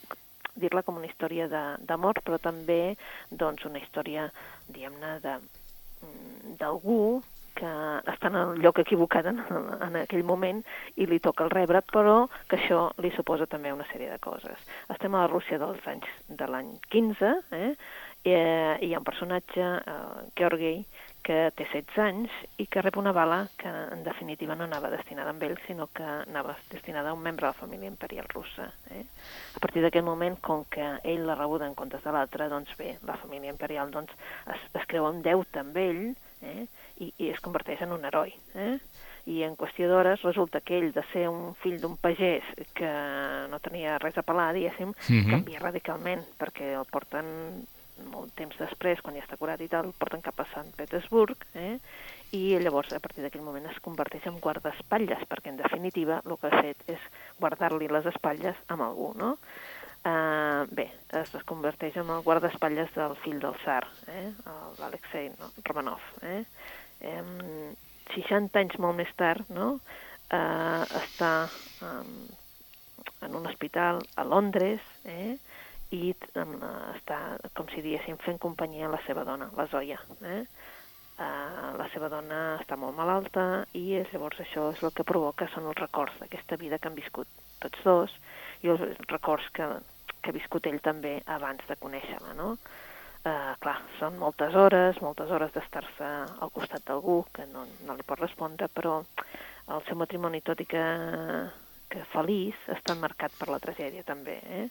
dir-la 0.55 0.81
com 0.87 0.95
una 0.97 1.09
història 1.11 1.49
d'amor, 1.49 2.23
però 2.23 2.39
també 2.39 2.95
doncs, 3.29 3.65
una 3.67 3.81
història, 3.83 4.29
diguem-ne, 4.69 5.19
mm, 5.27 6.55
d'algú 6.61 7.21
que 7.55 7.71
està 8.13 8.31
en 8.31 8.39
el 8.41 8.61
lloc 8.63 8.81
equivocat 8.83 9.29
en, 9.31 9.41
en 9.87 9.99
aquell 10.01 10.25
moment 10.27 10.61
i 10.95 11.07
li 11.09 11.21
toca 11.23 11.45
el 11.45 11.53
rebre, 11.53 11.81
però 11.91 12.17
que 12.49 12.59
això 12.59 12.89
li 13.03 13.11
suposa 13.15 13.47
també 13.51 13.73
una 13.73 13.87
sèrie 13.91 14.11
de 14.11 14.19
coses. 14.23 14.67
Estem 14.93 15.15
a 15.15 15.25
la 15.25 15.31
Rússia 15.31 15.59
dels 15.61 15.87
anys 15.91 16.11
de 16.27 16.49
l'any 16.51 16.75
15, 16.91 17.33
eh? 17.61 17.71
I, 18.25 18.31
eh, 18.33 18.77
hi 18.81 18.93
ha 18.93 18.99
un 19.01 19.05
personatge, 19.05 19.61
eh, 19.61 20.21
Georgi, 20.37 20.75
que 21.25 21.49
té 21.57 21.65
16 21.65 21.97
anys 22.03 22.33
i 22.61 22.67
que 22.69 22.83
rep 22.85 22.99
una 23.01 23.11
bala 23.13 23.39
que 23.57 23.69
en 23.69 24.03
definitiva 24.05 24.53
no 24.55 24.67
anava 24.67 24.91
destinada 24.93 25.33
a 25.33 25.45
ell, 25.47 25.57
sinó 25.65 25.87
que 25.87 26.05
anava 26.05 26.55
destinada 26.69 27.09
a 27.09 27.17
un 27.17 27.23
membre 27.25 27.47
de 27.47 27.53
la 27.53 27.61
família 27.61 27.89
imperial 27.89 28.29
russa. 28.29 28.69
Eh? 28.91 29.03
A 29.55 29.59
partir 29.59 29.81
d'aquest 29.81 30.05
moment, 30.05 30.37
com 30.41 30.65
que 30.69 30.85
ell 31.03 31.25
l'ha 31.25 31.37
rebuda 31.39 31.65
en 31.65 31.73
comptes 31.73 32.03
de 32.05 32.13
l'altre, 32.13 32.49
doncs 32.49 32.77
bé, 32.77 32.99
la 33.09 33.17
família 33.17 33.49
imperial 33.49 33.89
doncs, 33.91 34.13
es, 34.53 34.69
es 34.73 34.85
creu 34.85 35.09
en 35.09 35.23
deute 35.25 35.65
amb 35.65 35.77
ell 35.81 36.03
eh? 36.45 36.67
I, 37.03 37.11
i 37.17 37.29
es 37.29 37.39
converteix 37.43 37.81
en 37.81 37.91
un 37.91 38.05
heroi. 38.05 38.33
Eh? 38.55 38.77
I 39.25 39.41
en 39.43 39.55
qüestió 39.57 39.87
d'hores 39.89 40.21
resulta 40.21 40.61
que 40.61 40.77
ell, 40.77 40.91
de 40.93 41.01
ser 41.11 41.27
un 41.29 41.55
fill 41.55 41.79
d'un 41.81 41.97
pagès 41.97 42.43
que 42.77 42.89
no 43.49 43.59
tenia 43.59 43.97
res 43.97 44.17
a 44.17 44.23
pelar, 44.23 44.51
diguéssim, 44.53 44.93
Mhm. 45.09 45.29
canvia 45.31 45.59
radicalment, 45.59 46.21
perquè 46.39 46.73
el 46.79 46.85
porten 46.85 47.65
molt 48.11 48.33
temps 48.35 48.57
després, 48.59 49.01
quan 49.01 49.15
ja 49.15 49.23
està 49.23 49.37
curat 49.39 49.61
i 49.61 49.67
tal, 49.71 49.85
el 49.87 49.93
porten 49.97 50.21
cap 50.21 50.39
a 50.39 50.45
Sant 50.53 50.67
Petersburg, 50.75 51.37
eh? 51.55 51.79
i 52.35 52.57
llavors 52.59 52.91
a 52.93 52.99
partir 52.99 53.23
d'aquell 53.23 53.41
moment 53.41 53.65
es 53.71 53.79
converteix 53.79 54.25
en 54.27 54.39
guardaespatlles, 54.43 55.23
perquè 55.29 55.47
en 55.53 55.57
definitiva 55.57 56.21
el 56.25 56.37
que 56.37 56.47
ha 56.47 56.61
fet 56.61 56.77
és 56.91 56.99
guardar-li 57.39 57.87
les 57.87 58.05
espatlles 58.05 58.55
amb 58.67 58.81
algú, 58.81 59.13
no? 59.15 59.37
Uh, 60.05 60.67
bé, 60.69 60.91
es, 61.17 61.31
es 61.33 61.43
converteix 61.49 61.95
en 61.97 62.09
el 62.13 62.21
guardaespatlles 62.21 62.91
del 62.93 63.15
fill 63.23 63.39
del 63.39 63.55
tsar, 63.63 63.87
eh? 64.07 64.33
l'Alexei 64.77 65.31
no? 65.39 65.47
Romanov. 65.63 66.01
Eh? 66.21 66.43
Um, 67.03 67.75
60 68.13 68.59
anys 68.61 68.77
molt 68.79 68.97
més 68.99 69.11
tard, 69.19 69.47
no? 69.49 69.75
Uh, 70.33 70.83
està 71.01 71.31
um, 71.85 72.25
en 73.25 73.35
un 73.37 73.45
hospital 73.49 74.01
a 74.15 74.25
Londres, 74.25 74.81
eh? 75.05 75.35
i 75.93 76.13
um, 76.41 76.55
està, 76.95 77.19
com 77.57 77.67
si 77.71 77.83
diguéssim, 77.85 78.17
fent 78.25 78.39
companyia 78.41 78.87
a 78.87 78.95
la 78.95 79.01
seva 79.05 79.25
dona, 79.27 79.49
la 79.57 79.67
Zoya. 79.71 79.99
Eh? 80.23 80.41
Uh, 81.15 81.75
la 81.79 81.87
seva 81.93 82.09
dona 82.11 82.39
està 82.59 82.75
molt 82.79 82.97
malalta 82.97 83.65
i 83.77 83.85
és, 84.01 84.09
llavors 84.11 84.41
això 84.43 84.67
és 84.73 84.81
el 84.83 84.91
que 84.95 85.05
provoca 85.07 85.47
són 85.53 85.69
els 85.69 85.79
records 85.79 86.17
d'aquesta 86.19 86.57
vida 86.59 86.79
que 86.79 86.89
han 86.89 86.97
viscut 86.97 87.29
tots 87.63 87.85
dos 87.87 88.17
i 88.65 88.71
els 88.73 88.83
records 89.07 89.47
que, 89.55 89.69
que 90.19 90.33
ha 90.33 90.35
viscut 90.35 90.67
ell 90.67 90.81
també 90.83 91.21
abans 91.37 91.63
de 91.69 91.77
conèixer-la, 91.79 92.33
no? 92.35 92.55
Uh, 93.25 93.55
clar, 93.57 93.79
són 93.97 94.19
moltes 94.21 94.53
hores, 94.53 94.99
moltes 95.01 95.31
hores 95.33 95.49
d'estar-se 95.55 96.05
al 96.45 96.51
costat 96.53 96.83
d'algú 96.85 97.23
que 97.33 97.47
no, 97.49 97.63
no 97.87 97.95
li 97.97 98.05
pot 98.05 98.19
respondre, 98.21 98.67
però 98.69 98.99
el 99.73 99.81
seu 99.87 99.97
matrimoni, 99.97 100.43
tot 100.45 100.61
i 100.61 100.67
que, 100.69 100.83
que 101.89 102.03
feliç, 102.11 102.59
està 102.75 102.93
marcat 103.01 103.33
per 103.39 103.49
la 103.49 103.57
tragèdia 103.63 104.05
també, 104.05 104.37
eh? 104.59 104.67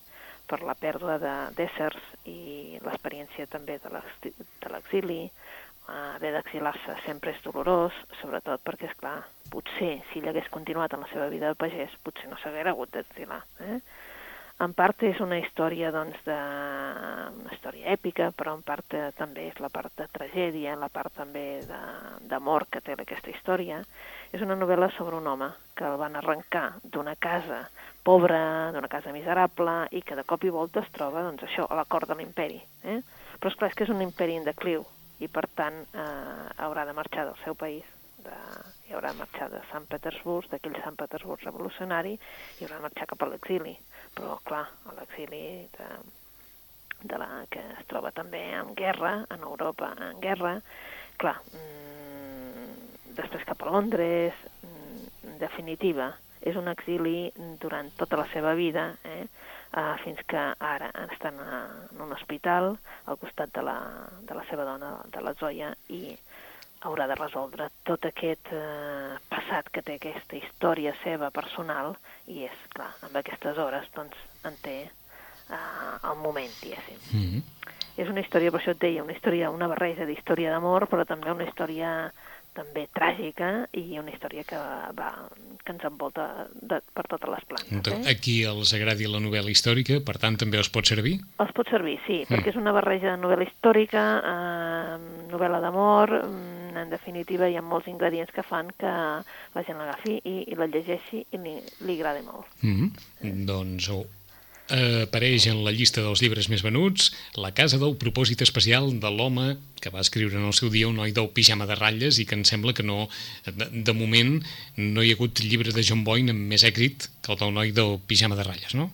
per 0.46 0.60
la 0.62 0.76
pèrdua 0.78 1.16
d'éssers 1.56 1.98
i 2.30 2.78
l'experiència 2.84 3.48
també 3.50 3.80
de 3.82 3.90
l'ex- 3.90 4.22
de 4.38 4.70
l'exili, 4.70 5.20
haver 5.90 6.30
d'exilar-se 6.36 6.94
sempre 7.04 7.34
és 7.34 7.42
dolorós, 7.42 7.96
sobretot 8.22 8.62
perquè, 8.62 8.86
és 8.86 8.96
clar, 9.02 9.18
potser 9.50 9.96
si 10.12 10.22
ell 10.22 10.30
hagués 10.30 10.46
continuat 10.54 10.94
en 10.94 11.02
la 11.02 11.10
seva 11.10 11.26
vida 11.32 11.50
de 11.50 11.58
pagès, 11.58 11.98
potser 12.06 12.30
no 12.30 12.38
s'hagués 12.38 12.70
hagut 12.70 12.94
d'exilar. 12.94 13.42
Eh? 13.66 13.80
En 14.64 14.72
part 14.72 15.02
és 15.04 15.18
una 15.20 15.36
història, 15.40 15.90
doncs, 15.92 16.16
de... 16.24 16.34
una 16.34 17.52
història 17.52 17.90
èpica, 17.92 18.30
però 18.36 18.54
en 18.56 18.62
part 18.64 18.94
eh, 18.96 19.10
també 19.18 19.48
és 19.50 19.58
la 19.60 19.68
part 19.72 19.92
de 19.98 20.06
tragèdia, 20.14 20.76
la 20.80 20.88
part 20.92 21.12
també 21.18 21.60
de- 21.68 22.28
d'amor 22.30 22.66
que 22.72 22.80
té 22.80 22.94
aquesta 22.96 23.32
història. 23.32 23.82
És 24.32 24.42
una 24.42 24.56
novel·la 24.56 24.88
sobre 24.96 25.18
un 25.18 25.26
home 25.26 25.50
que 25.76 25.84
el 25.86 25.98
van 26.00 26.16
arrencar 26.16 26.78
d'una 26.82 27.16
casa 27.16 27.66
pobra, 28.04 28.70
d'una 28.72 28.88
casa 28.88 29.12
miserable, 29.12 29.76
i 29.92 30.02
que 30.02 30.16
de 30.16 30.24
cop 30.24 30.44
i 30.44 30.52
volta 30.54 30.80
es 30.80 30.90
troba, 30.92 31.22
doncs, 31.26 31.44
això, 31.46 31.66
a 31.68 31.76
la 31.78 31.84
cort 31.84 32.08
de 32.08 32.16
l'imperi. 32.18 32.60
Eh? 32.84 33.00
Però 33.38 33.50
és 33.52 33.58
clar, 33.58 33.70
és 33.70 33.76
que 33.76 33.84
és 33.84 33.92
un 33.92 34.02
imperi 34.02 34.38
en 34.40 34.48
decliu, 34.48 34.84
i 35.20 35.28
per 35.28 35.46
tant 35.54 35.84
eh, 35.92 36.48
haurà 36.64 36.84
de 36.88 36.96
marxar 36.96 37.28
del 37.28 37.38
seu 37.44 37.54
país, 37.54 37.84
de, 38.24 38.38
haurà 38.96 39.12
de 39.12 39.20
marxar 39.22 39.50
de 39.52 39.60
Sant 39.70 39.86
Petersburg, 39.90 40.48
d'aquell 40.50 40.76
Sant 40.82 40.98
Petersburg 41.00 41.44
revolucionari, 41.46 42.14
i 42.58 42.64
haurà 42.64 42.80
de 42.80 42.86
marxar 42.88 43.08
cap 43.10 43.24
a 43.24 43.30
l'exili. 43.30 43.76
Però, 44.14 44.38
clar, 44.46 44.64
a 44.88 44.96
l'exili 44.98 45.44
de, 45.76 45.88
de 47.04 47.20
la, 47.20 47.30
que 47.50 47.62
es 47.78 47.86
troba 47.90 48.12
també 48.16 48.42
en 48.56 48.74
guerra, 48.78 49.16
en 49.34 49.46
Europa 49.46 49.92
en 50.08 50.20
guerra, 50.24 50.56
clar, 51.20 51.38
mm, 51.52 53.14
després 53.18 53.46
cap 53.48 53.62
a 53.62 53.72
Londres, 53.74 54.44
mm, 54.62 55.08
en 55.30 55.40
definitiva, 55.42 56.12
és 56.44 56.56
un 56.60 56.68
exili 56.68 57.32
durant 57.60 57.88
tota 57.96 58.18
la 58.20 58.28
seva 58.32 58.54
vida, 58.54 58.92
eh? 59.04 59.24
Uh, 59.74 59.96
fins 60.04 60.20
que 60.30 60.38
ara 60.38 60.86
estan 61.10 61.40
a, 61.42 61.56
en 61.90 62.02
un 62.04 62.12
hospital 62.14 62.76
al 63.10 63.16
costat 63.18 63.50
de 63.56 63.62
la, 63.66 63.74
de 64.22 64.36
la 64.38 64.44
seva 64.46 64.62
dona, 64.68 64.90
de 65.10 65.22
la 65.24 65.32
Zoya, 65.40 65.72
i 65.90 66.14
haurà 66.84 67.06
de 67.08 67.16
resoldre 67.18 67.68
tot 67.88 68.04
aquest 68.08 68.52
eh, 68.52 69.16
passat 69.30 69.70
que 69.72 69.82
té 69.82 69.96
aquesta 69.98 70.36
història 70.36 70.94
seva 71.02 71.30
personal 71.34 71.94
i 72.28 72.44
és, 72.48 72.60
clar, 72.76 72.92
amb 73.06 73.16
aquestes 73.20 73.58
hores 73.58 73.88
doncs 73.96 74.20
en 74.44 74.56
té 74.62 74.78
eh, 74.84 75.58
el 76.10 76.20
moment, 76.22 76.52
diguéssim. 76.62 77.00
Mm 77.12 77.24
-hmm. 77.24 77.42
És 77.96 78.08
una 78.08 78.20
història, 78.20 78.50
per 78.50 78.60
això 78.60 78.72
et 78.72 78.80
deia, 78.80 79.02
una 79.04 79.12
història, 79.12 79.50
una 79.50 79.68
barreja 79.68 80.04
d'història 80.04 80.50
d'amor, 80.50 80.88
però 80.90 81.04
també 81.06 81.30
una 81.30 81.44
història 81.44 82.12
també 82.54 82.86
tràgica 82.94 83.66
i 83.72 83.98
una 83.98 84.10
història 84.10 84.44
que 84.44 84.56
va 84.94 85.10
que 85.64 85.72
ens 85.72 85.84
envolta 85.88 86.46
de, 86.52 86.80
per 86.92 87.06
totes 87.08 87.30
les 87.32 87.44
plantes. 87.48 87.92
Eh? 87.94 88.10
Aquí 88.12 88.44
els 88.44 88.74
agradi 88.76 89.06
la 89.08 89.18
novel·la 89.18 89.50
històrica, 89.50 90.00
per 90.04 90.18
tant 90.20 90.36
també 90.36 90.58
els 90.60 90.68
pot 90.68 90.84
servir? 90.86 91.14
Els 91.40 91.52
pot 91.56 91.70
servir, 91.72 91.98
sí, 92.06 92.24
Mm. 92.24 92.28
perquè 92.34 92.50
és 92.50 92.56
una 92.60 92.72
barreja 92.72 93.16
de 93.16 93.22
novel·la 93.22 93.48
històrica, 93.48 94.02
eh, 94.32 94.98
novel·la 95.32 95.60
d'amor, 95.60 96.12
en 96.80 96.90
definitiva 96.90 97.48
hi 97.48 97.56
ha 97.56 97.62
molts 97.62 97.88
ingredients 97.90 98.32
que 98.34 98.42
fan 98.42 98.72
que 98.78 98.90
la 98.90 99.64
gent 99.66 99.78
l'agafi 99.78 100.18
i, 100.24 100.36
i 100.50 100.58
la 100.58 100.68
llegeixi 100.70 101.24
i 101.30 101.40
li, 101.40 101.56
li 101.86 101.96
agradi 102.00 102.22
molt. 102.26 102.46
Mm 102.62 102.76
-hmm. 102.76 103.46
Doncs 103.46 103.88
oh, 103.88 104.04
apareix 104.72 105.46
en 105.50 105.60
la 105.64 105.72
llista 105.72 106.00
dels 106.00 106.22
llibres 106.22 106.48
més 106.48 106.62
venuts 106.64 107.12
La 107.36 107.52
casa 107.52 107.76
del 107.76 107.96
propòsit 108.00 108.40
especial 108.40 108.88
de 109.00 109.10
l'home 109.10 109.58
que 109.80 109.90
va 109.92 110.00
escriure 110.00 110.38
en 110.38 110.46
el 110.48 110.54
seu 110.56 110.70
dia 110.70 110.88
un 110.88 110.96
noi 110.96 111.12
del 111.12 111.28
pijama 111.28 111.66
de 111.66 111.76
ratlles 111.76 112.18
i 112.18 112.24
que 112.24 112.34
em 112.34 112.44
sembla 112.44 112.72
que 112.72 112.82
no, 112.82 113.08
de, 113.44 113.68
de 113.84 113.92
moment 113.92 114.40
no 114.76 115.02
hi 115.02 115.12
ha 115.12 115.18
hagut 115.18 115.42
llibre 115.44 115.72
de 115.72 115.84
John 115.84 116.04
Boyne 116.04 116.32
amb 116.32 116.48
més 116.48 116.64
èxit 116.64 117.10
que 117.20 117.32
el 117.32 117.38
del 117.38 117.52
noi 117.52 117.72
del 117.76 117.98
pijama 118.08 118.36
de 118.36 118.44
ratlles, 118.44 118.72
no? 118.74 118.90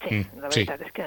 Mm, 0.00 0.08
Sí, 0.08 0.14
Mm, 0.14 0.40
la 0.40 0.50
sí. 0.52 0.60
veritat 0.64 0.80
és 0.86 0.92
que 0.92 1.06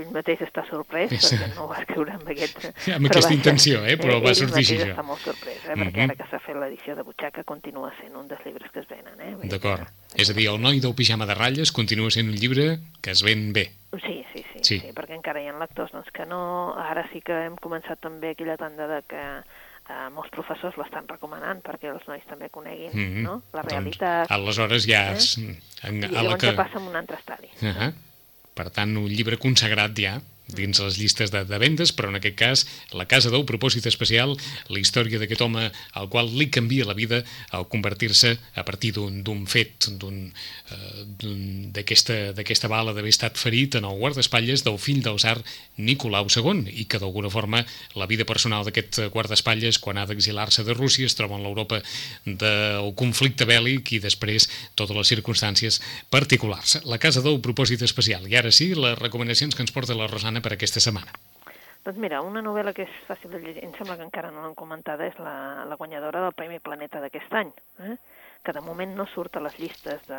ell 0.00 0.10
mateix 0.10 0.40
està 0.40 0.62
sorprès 0.66 1.10
Sí. 1.10 1.36
perquè 1.36 1.54
no 1.54 1.64
ho 1.64 1.68
va 1.68 1.80
escriure 1.82 2.12
amb, 2.12 2.26
aquest, 2.28 2.64
Amb 2.94 3.06
aquesta 3.10 3.28
vaja, 3.28 3.34
intenció, 3.34 3.84
eh, 3.84 3.98
però 3.98 4.22
va 4.24 4.30
ell 4.30 4.34
sortir 4.34 4.62
així 4.62 4.78
ja. 4.78 4.86
està 4.94 5.02
molt 5.04 5.20
sorprès, 5.20 5.58
eh, 5.66 5.76
Mhm. 5.76 5.82
perquè 5.84 6.02
ara 6.04 6.16
que 6.16 6.24
s'ha 6.30 6.38
fet 6.40 6.56
l'edició 6.56 6.96
de 6.96 7.02
butxaca 7.02 7.44
continua 7.44 7.92
sent 8.00 8.16
un 8.16 8.26
dels 8.26 8.40
llibres 8.46 8.70
que 8.72 8.80
es 8.80 8.88
venen. 8.88 9.20
Eh? 9.20 9.36
D'acord. 9.48 9.80
que- 9.84 10.22
És 10.22 10.30
a 10.30 10.32
dir, 10.32 10.48
el 10.48 10.58
noi 10.62 10.80
del 10.80 10.94
pijama 10.94 11.26
de 11.26 11.34
ratlles 11.34 11.70
continua 11.72 12.10
sent 12.10 12.28
un 12.30 12.34
llibre 12.36 12.78
que 13.02 13.10
es 13.10 13.22
ven 13.22 13.52
bé. 13.52 13.72
Sí, 13.92 14.24
sí, 14.32 14.42
sí, 14.42 14.44
Sí. 14.54 14.60
sí. 14.62 14.80
sí, 14.80 14.86
perquè 14.94 15.14
encara 15.14 15.42
hi 15.42 15.48
ha 15.48 15.52
lectors 15.58 15.92
doncs, 15.92 16.10
que 16.10 16.24
no... 16.24 16.74
Ara 16.74 17.06
sí 17.12 17.20
que 17.20 17.32
hem 17.44 17.56
començat 17.56 18.00
també 18.00 18.30
aquella 18.30 18.56
tanda 18.56 18.86
de 18.88 19.02
que 19.06 19.16
eh, 19.88 20.10
molts 20.10 20.30
professors 20.30 20.74
l'estan 20.78 21.06
recomanant 21.06 21.62
perquè 21.62 21.92
els 21.92 22.02
nois 22.08 22.24
també 22.26 22.48
coneguin 22.50 22.90
Mhm. 22.92 23.22
no? 23.22 23.42
la 23.52 23.60
Doncs, 23.62 23.72
realitat. 23.72 24.30
aleshores 24.30 24.84
ja... 24.86 25.12
Eh? 25.12 25.16
És, 25.16 25.36
en, 25.38 26.02
I 26.02 26.04
a 26.06 26.08
la 26.10 26.22
llavors 26.22 26.40
que... 26.40 26.46
ja 26.50 26.56
passa 26.56 26.78
en 26.78 26.88
un 26.88 26.96
altre 26.96 27.16
estadi. 27.16 27.46
Uh 27.62 27.68
-huh. 27.68 27.92
Per 28.56 28.70
tant, 28.72 28.96
un 28.96 29.10
llibre 29.12 29.36
consagrat 29.40 29.94
ja 30.00 30.16
dins 30.46 30.78
les 30.78 30.98
llistes 30.98 31.32
de, 31.34 31.42
de 31.44 31.58
vendes, 31.58 31.92
però 31.92 32.10
en 32.10 32.18
aquest 32.20 32.36
cas 32.38 32.64
La 32.94 33.06
Casa 33.10 33.30
d'Ou, 33.32 33.44
propòsit 33.48 33.86
especial, 33.90 34.36
la 34.70 34.80
història 34.80 35.18
d'aquest 35.18 35.42
home 35.42 35.70
al 35.98 36.08
qual 36.12 36.30
li 36.30 36.48
canvia 36.52 36.86
la 36.86 36.94
vida 36.94 37.22
al 37.50 37.66
convertir-se 37.72 38.36
a 38.54 38.64
partir 38.66 38.92
d'un 38.96 39.46
fet, 39.50 39.88
eh, 39.90 41.72
d'aquesta 41.74 42.70
bala 42.70 42.94
d'haver 42.94 43.12
estat 43.12 43.38
ferit 43.38 43.76
en 43.78 43.84
el 43.88 43.98
guardaespatlles 43.98 44.64
del 44.66 44.78
fill 44.78 45.02
del 45.02 45.18
tsar 45.18 45.38
Nicolau 45.76 46.30
II 46.30 46.70
i 46.70 46.86
que 46.86 47.00
d'alguna 47.02 47.30
forma 47.30 47.64
la 47.94 48.06
vida 48.06 48.24
personal 48.24 48.64
d'aquest 48.64 49.08
guardaespatlles 49.12 49.80
quan 49.82 49.98
ha 49.98 50.06
d'exilar-se 50.06 50.64
de 50.64 50.74
Rússia 50.74 51.06
es 51.06 51.16
troba 51.18 51.36
en 51.36 51.44
l'Europa 51.44 51.82
del 52.24 52.92
conflicte 52.94 53.46
bèl·lic 53.48 53.96
i 53.96 54.02
després 54.02 54.48
totes 54.74 54.96
les 54.96 55.10
circumstàncies 55.10 55.80
particulars. 56.10 56.78
La 56.84 56.98
Casa 57.02 57.22
d'Ou, 57.24 57.40
propòsit 57.42 57.82
especial. 57.86 58.26
I 58.30 58.36
ara 58.38 58.52
sí, 58.54 58.72
les 58.74 58.98
recomanacions 58.98 59.54
que 59.54 59.64
ens 59.64 59.74
porta 59.74 59.96
la 59.96 60.08
Rosana 60.10 60.35
per 60.42 60.52
aquesta 60.56 60.80
setmana. 60.80 61.12
Doncs 61.86 61.98
mira, 62.02 62.18
una 62.20 62.42
novel·la 62.42 62.72
que 62.74 62.82
és 62.82 62.94
fàcil 63.06 63.30
de 63.30 63.38
llegir, 63.38 63.62
em 63.64 63.72
sembla 63.78 63.94
que 63.96 64.02
encara 64.02 64.32
no 64.34 64.42
l'hem 64.42 64.56
comentada, 64.58 65.06
és 65.06 65.14
la, 65.22 65.64
la 65.70 65.76
guanyadora 65.78 66.20
del 66.24 66.32
Premi 66.34 66.58
Planeta 66.58 66.98
d'aquest 67.00 67.32
any, 67.38 67.52
eh? 67.86 67.96
que 68.46 68.52
de 68.54 68.60
moment 68.62 68.92
no 68.94 69.06
surt 69.10 69.36
a 69.36 69.40
les 69.42 69.54
llistes 69.58 70.02
de, 70.06 70.18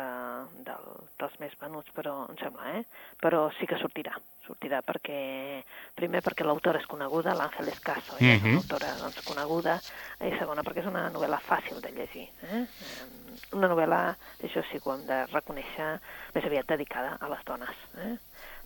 del, 0.64 0.88
dels 1.20 1.36
més 1.40 1.52
venuts, 1.60 1.92
però 1.96 2.26
em 2.28 2.36
sembla, 2.40 2.72
eh? 2.76 2.82
però 3.20 3.50
sí 3.58 3.66
que 3.68 3.76
sortirà. 3.80 4.16
Sortirà 4.46 4.80
perquè, 4.84 5.62
primer 5.96 6.20
perquè 6.24 6.44
l'autora 6.44 6.80
és 6.80 6.88
coneguda, 6.88 7.34
l'Àngel 7.36 7.68
Escaso, 7.72 8.16
ella 8.18 8.34
és 8.36 8.42
Mhm. 8.42 8.50
una 8.54 8.62
autora 8.64 8.94
doncs, 9.02 9.20
coneguda, 9.28 9.78
i 10.24 10.32
segona 10.38 10.62
perquè 10.64 10.80
és 10.80 10.88
una 10.88 11.10
novel·la 11.12 11.40
fàcil 11.40 11.80
de 11.84 11.92
llegir. 11.92 12.28
Eh? 12.48 12.64
Eh, 12.64 13.26
Una 13.54 13.68
novel·la, 13.70 14.16
això 14.42 14.60
sí 14.66 14.80
que 14.80 14.88
ho 14.90 14.94
hem 14.96 15.06
de 15.06 15.24
reconèixer, 15.30 16.00
més 16.34 16.44
aviat 16.44 16.66
dedicada 16.66 17.16
a 17.20 17.28
les 17.28 17.44
dones. 17.46 17.76
Eh? 18.02 18.16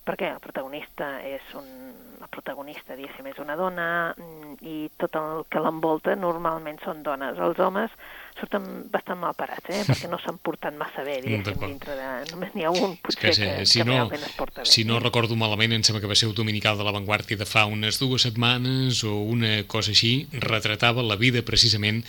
Perquè 0.07 0.33
el 0.35 0.41
protagonista 0.43 1.17
és 1.27 1.53
un... 1.59 1.69
La 2.23 2.29
protagonista, 2.31 2.95
diguéssim, 2.95 3.25
és 3.27 3.39
una 3.43 3.57
dona 3.59 3.85
mm, 4.15 4.53
i 4.63 4.75
tot 5.01 5.17
el 5.19 5.41
que 5.51 5.59
l'envolta 5.59 6.15
normalment 6.15 6.79
són 6.85 7.01
dones. 7.03 7.35
Els 7.35 7.59
homes 7.59 7.91
surten 8.39 8.65
bastant 8.91 9.19
mal 9.21 9.33
parats, 9.37 9.65
eh? 9.69 9.83
perquè 9.87 10.09
no 10.11 10.17
s'han 10.21 10.37
portat 10.43 10.75
massa 10.79 11.03
bé, 11.05 11.19
diguéssim, 11.23 11.43
D'acord. 11.51 11.69
dintre 11.71 11.95
de... 11.99 12.09
Només 12.33 12.53
n'hi 12.55 12.65
ha 12.67 12.71
un, 12.73 12.93
És 12.97 13.01
potser, 13.05 13.21
que, 13.21 13.33
que, 13.37 13.49
eh, 13.61 13.65
si, 13.69 13.79
que 13.81 13.85
no, 13.87 13.97
realment 13.99 14.23
es 14.27 14.35
porta 14.37 14.61
bé. 14.63 14.69
si 14.69 14.83
no 14.89 14.99
recordo 14.99 15.35
malament, 15.39 15.73
em 15.77 15.83
sembla 15.85 16.01
que 16.03 16.09
va 16.11 16.15
ser 16.19 16.29
el 16.29 16.35
dominical 16.37 16.77
de 16.77 16.83
l'avantguàrdia 16.87 17.37
de 17.39 17.45
fa 17.49 17.65
unes 17.69 17.99
dues 18.01 18.25
setmanes 18.27 19.03
o 19.03 19.15
una 19.23 19.63
cosa 19.67 19.91
així, 19.93 20.27
retratava 20.33 21.03
la 21.05 21.15
vida 21.19 21.41
precisament 21.45 22.03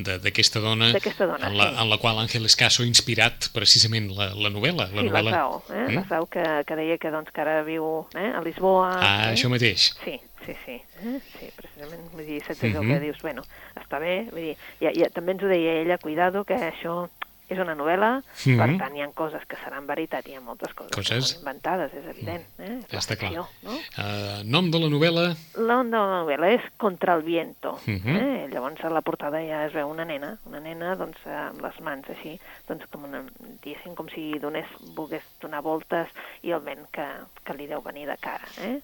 de- 0.00 0.18
d'aquesta 0.22 0.60
dona, 0.60 0.92
dona, 0.92 1.48
en, 1.50 1.56
la, 1.58 1.66
sí. 1.70 1.76
en 1.82 1.90
la 1.90 1.98
qual 2.00 2.18
Àngel 2.22 2.46
Escaso 2.48 2.82
ha 2.84 2.86
inspirat 2.88 3.50
precisament 3.52 4.10
la, 4.16 4.30
la 4.34 4.48
novel·la. 4.52 4.86
La 4.94 5.02
sí, 5.02 5.08
novel·la. 5.10 5.30
la 5.30 5.36
Zao, 5.36 5.62
eh? 5.68 5.82
Mm? 5.88 5.94
La 5.98 6.04
Zao 6.08 6.26
que, 6.30 6.44
que 6.66 6.76
deia 6.78 6.96
que, 7.02 7.10
doncs, 7.12 7.32
que 7.34 7.40
ara 7.42 7.60
viu 7.66 8.06
eh? 8.14 8.30
a 8.32 8.40
Lisboa. 8.44 8.92
Ah, 8.96 9.10
eh? 9.28 9.34
això 9.34 9.50
mateix. 9.52 9.90
Sí, 10.04 10.16
sí, 10.46 10.54
sí. 10.64 10.82
Eh? 11.04 11.20
Sí, 11.38 11.50
precisament, 11.56 12.10
vull 12.12 12.26
dir, 12.26 12.42
saps 12.44 12.62
Mhm. 12.62 12.70
allò 12.76 12.86
que 12.88 13.00
dius, 13.00 13.22
bueno, 13.22 13.42
està 13.76 13.98
bé, 14.00 14.26
vull 14.30 14.40
dir, 14.50 14.56
ja, 14.80 14.90
ja, 14.92 15.10
també 15.10 15.32
ens 15.32 15.42
ho 15.42 15.46
deia 15.48 15.80
ella, 15.82 15.98
cuidado, 15.98 16.44
que 16.44 16.54
això 16.54 17.08
és 17.50 17.58
una 17.58 17.74
novel·la, 17.74 18.22
Mhm. 18.46 18.58
per 18.58 18.78
tant 18.78 18.96
hi 18.96 19.00
ha 19.02 19.08
coses 19.10 19.44
que 19.44 19.56
seran 19.56 19.84
veritat, 19.84 20.24
hi 20.28 20.34
ha 20.36 20.40
moltes 20.40 20.72
coses, 20.72 20.92
Coses- 20.94 21.10
que 21.18 21.20
són 21.32 21.38
inventades, 21.40 21.92
és 21.94 22.06
evident, 22.06 22.44
eh? 22.60 22.78
És 22.86 22.92
la 22.92 22.98
Està 23.00 23.16
clar. 23.18 23.32
No? 23.32 23.48
Uh, 23.64 24.44
nom 24.44 24.70
de 24.70 24.78
la 24.78 24.86
novel·la? 24.86 25.34
La 25.56 25.82
de 25.82 25.90
la 25.90 26.22
novel·la 26.22 26.54
és 26.54 26.62
Contra 26.76 27.14
el 27.14 27.22
viento. 27.22 27.80
Mhm. 27.86 28.16
eh? 28.16 28.48
Llavors 28.52 28.84
a 28.84 28.90
la 28.90 29.00
portada 29.00 29.40
ja 29.44 29.66
es 29.66 29.72
veu 29.72 29.88
una 29.88 30.04
nena, 30.04 30.38
una 30.46 30.60
nena 30.60 30.94
doncs, 30.94 31.18
eh, 31.26 31.30
amb 31.34 31.60
les 31.60 31.80
mans 31.80 32.08
així, 32.08 32.38
doncs, 32.68 32.86
com, 32.86 33.02
una, 33.04 33.24
diguéssim, 33.62 33.96
com 33.96 34.06
si 34.08 34.38
donés, 34.38 34.66
volgués 34.94 35.22
donar 35.40 35.60
voltes 35.60 36.06
i 36.42 36.52
el 36.52 36.60
vent 36.60 36.86
que, 36.92 37.04
que 37.44 37.54
li 37.54 37.66
deu 37.66 37.82
venir 37.82 38.06
de 38.06 38.16
cara. 38.16 38.46
Eh? 38.62 38.80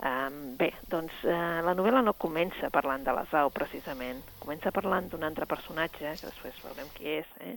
Um, 0.00 0.54
bé, 0.56 0.70
doncs 0.88 1.12
uh, 1.28 1.60
la 1.60 1.74
novel·la 1.76 2.00
no 2.00 2.14
comença 2.16 2.70
parlant 2.72 3.02
de 3.04 3.12
la 3.12 3.26
Zau, 3.28 3.50
precisament. 3.52 4.22
Comença 4.40 4.72
parlant 4.72 5.10
d'un 5.12 5.26
altre 5.28 5.44
personatge, 5.50 6.14
que 6.16 6.30
després 6.30 6.62
veurem 6.64 6.88
qui 6.96 7.18
és, 7.18 7.34
eh? 7.44 7.56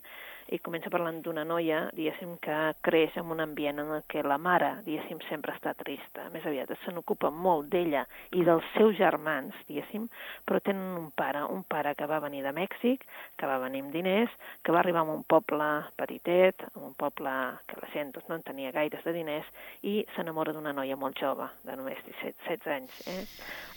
I 0.51 0.59
comença 0.59 0.91
parlant 0.91 1.21
d'una 1.23 1.45
noia, 1.47 1.85
diguéssim, 1.95 2.35
que 2.43 2.57
creix 2.83 3.15
en 3.19 3.31
un 3.31 3.41
ambient 3.43 3.79
en 3.79 3.91
el 3.95 4.03
que 4.09 4.23
la 4.25 4.37
mare, 4.37 4.73
diguéssim, 4.85 5.21
sempre 5.29 5.53
està 5.55 5.73
trista. 5.77 6.27
Més 6.33 6.45
aviat 6.49 6.73
se 6.83 6.91
n'ocupa 6.91 7.31
molt 7.31 7.69
d'ella 7.71 8.03
i 8.35 8.43
dels 8.43 8.67
seus 8.75 8.97
germans, 8.97 9.55
diguéssim, 9.69 10.09
però 10.45 10.59
tenen 10.63 10.97
un 10.99 11.09
pare, 11.15 11.43
un 11.53 11.63
pare 11.63 11.95
que 11.95 12.07
va 12.09 12.21
venir 12.23 12.43
de 12.43 12.53
Mèxic, 12.55 13.05
que 13.39 13.49
va 13.49 13.59
venir 13.63 13.83
amb 13.85 13.95
diners, 13.95 14.35
que 14.63 14.75
va 14.75 14.81
arribar 14.83 15.05
a 15.05 15.15
un 15.15 15.23
poble 15.23 15.69
petitet, 15.99 16.67
a 16.73 16.79
un 16.83 16.95
poble 16.99 17.33
que 17.67 17.79
la 17.81 17.91
gent 17.95 18.13
doncs, 18.13 18.29
no 18.29 18.39
en 18.39 18.47
tenia 18.47 18.73
gaires 18.75 19.03
de 19.05 19.15
diners, 19.15 19.49
i 19.81 20.01
s'enamora 20.15 20.53
d'una 20.53 20.75
noia 20.75 20.99
molt 20.99 21.19
jove, 21.19 21.47
de 21.63 21.77
només 21.79 22.01
17, 22.07 22.35
16 22.49 22.73
anys. 22.77 23.03
Eh? 23.07 23.23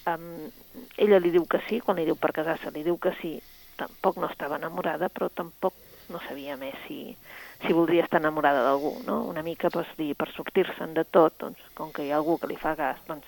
Um, 0.06 0.30
ella 1.02 1.18
li 1.22 1.32
diu 1.34 1.46
que 1.50 1.62
sí, 1.68 1.80
quan 1.80 1.98
li 1.98 2.06
diu 2.06 2.18
per 2.18 2.34
casar-se, 2.36 2.70
li 2.74 2.84
diu 2.86 2.98
que 3.02 3.14
sí, 3.20 3.36
tampoc 3.76 4.20
no 4.20 4.30
estava 4.30 4.58
enamorada, 4.60 5.08
però 5.12 5.28
tampoc 5.28 5.74
no 6.12 6.20
sabia 6.28 6.56
més 6.56 6.74
si, 6.86 7.16
si 7.64 7.72
voldria 7.72 8.04
estar 8.04 8.20
enamorada 8.20 8.62
d'algú, 8.64 9.00
no? 9.06 9.22
Una 9.30 9.42
mica 9.42 9.70
pues, 9.70 9.88
dir, 9.98 10.14
per 10.16 10.30
sortir-se'n 10.32 10.94
de 10.94 11.04
tot, 11.04 11.36
doncs, 11.40 11.60
com 11.74 11.92
que 11.92 12.04
hi 12.06 12.12
ha 12.12 12.16
algú 12.20 12.38
que 12.38 12.50
li 12.50 12.56
fa 12.60 12.74
gas, 12.78 13.00
doncs 13.08 13.26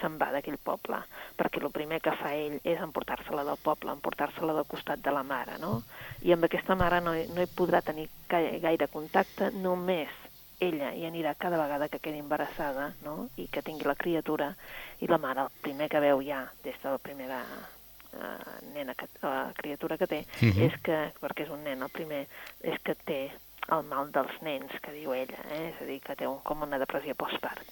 se'n 0.00 0.18
va 0.20 0.28
d'aquell 0.34 0.58
poble, 0.60 0.98
perquè 1.38 1.62
el 1.62 1.70
primer 1.72 2.02
que 2.04 2.12
fa 2.20 2.34
ell 2.36 2.58
és 2.62 2.80
emportar-se-la 2.84 3.44
del 3.48 3.56
poble, 3.56 3.94
emportar-se-la 3.96 4.52
del 4.52 4.66
costat 4.68 5.00
de 5.00 5.14
la 5.14 5.22
mare, 5.24 5.56
no? 5.62 5.82
I 6.20 6.34
amb 6.36 6.44
aquesta 6.44 6.76
mare 6.76 7.00
no, 7.00 7.14
no 7.16 7.42
hi 7.42 7.48
podrà 7.48 7.80
tenir 7.82 8.08
gai- 8.28 8.58
gaire 8.60 8.90
contacte, 8.92 9.50
només 9.54 10.12
ella 10.60 10.92
hi 10.96 11.04
anirà 11.04 11.34
cada 11.36 11.58
vegada 11.60 11.88
que 11.88 12.00
quedi 12.00 12.18
embarassada 12.18 12.94
no? 13.04 13.28
i 13.36 13.44
que 13.52 13.60
tingui 13.62 13.84
la 13.84 13.94
criatura 13.94 14.54
i 15.04 15.08
la 15.08 15.18
mare, 15.20 15.42
el 15.44 15.50
primer 15.60 15.88
que 15.92 16.00
veu 16.00 16.22
ja 16.24 16.46
des 16.64 16.76
de 16.82 16.92
la 16.94 16.98
primera 16.98 17.42
eh, 18.16 18.60
nena 18.74 18.94
que, 18.94 19.06
la 19.22 19.52
criatura 19.56 19.96
que 19.98 20.06
té, 20.06 20.26
Mhm. 20.42 20.62
és 20.62 20.76
que, 20.82 21.12
perquè 21.20 21.44
és 21.44 21.50
un 21.50 21.62
nen 21.64 21.82
el 21.82 21.88
primer, 21.90 22.26
és 22.62 22.78
que 22.82 22.94
té 22.94 23.30
el 23.72 23.82
mal 23.82 24.10
dels 24.12 24.40
nens, 24.42 24.70
que 24.82 24.92
diu 24.92 25.12
ella, 25.14 25.38
eh? 25.50 25.72
és 25.74 25.82
a 25.82 25.84
dir, 25.84 26.00
que 26.00 26.14
té 26.16 26.26
un, 26.26 26.40
com 26.42 26.62
una 26.62 26.78
depressió 26.78 27.14
postpart. 27.14 27.62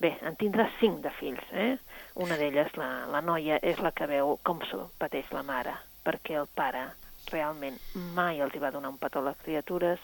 Bé, 0.00 0.16
en 0.22 0.36
tindrà 0.36 0.68
cinc 0.78 1.00
de 1.02 1.10
fills, 1.10 1.42
eh? 1.52 1.76
Una 2.14 2.36
d'elles, 2.36 2.76
la, 2.76 3.06
la 3.10 3.20
noia, 3.20 3.58
és 3.62 3.78
la 3.82 3.90
que 3.92 4.06
veu 4.06 4.38
com 4.44 4.60
s'ho 4.62 4.90
pateix 4.98 5.30
la 5.32 5.42
mare, 5.42 5.74
perquè 6.04 6.36
el 6.38 6.46
pare 6.54 6.84
realment 7.32 7.78
mai 8.14 8.40
els 8.40 8.54
hi 8.54 8.58
va 8.62 8.70
donar 8.70 8.88
un 8.90 8.98
petó 8.98 9.18
a 9.18 9.22
les 9.22 9.36
criatures, 9.42 9.98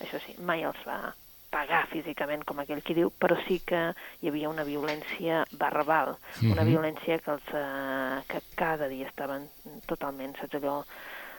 això 0.00 0.18
sí, 0.26 0.34
mai 0.38 0.62
els 0.62 0.76
va 0.86 1.14
pagar 1.50 1.86
físicament, 1.88 2.44
com 2.44 2.58
aquell 2.60 2.82
qui 2.82 2.94
diu, 2.94 3.10
però 3.10 3.36
sí 3.46 3.60
que 3.64 3.92
hi 4.20 4.28
havia 4.28 4.48
una 4.50 4.64
violència 4.64 5.44
verbal, 5.52 6.16
una 6.42 6.62
Mhm. 6.62 6.70
violència 6.70 7.18
que, 7.20 7.30
els, 7.30 7.48
eh, 7.54 8.22
que 8.28 8.40
cada 8.56 8.88
dia 8.88 9.06
estaven 9.08 9.48
totalment, 9.86 10.36
saps 10.36 10.54
allò, 10.54 10.84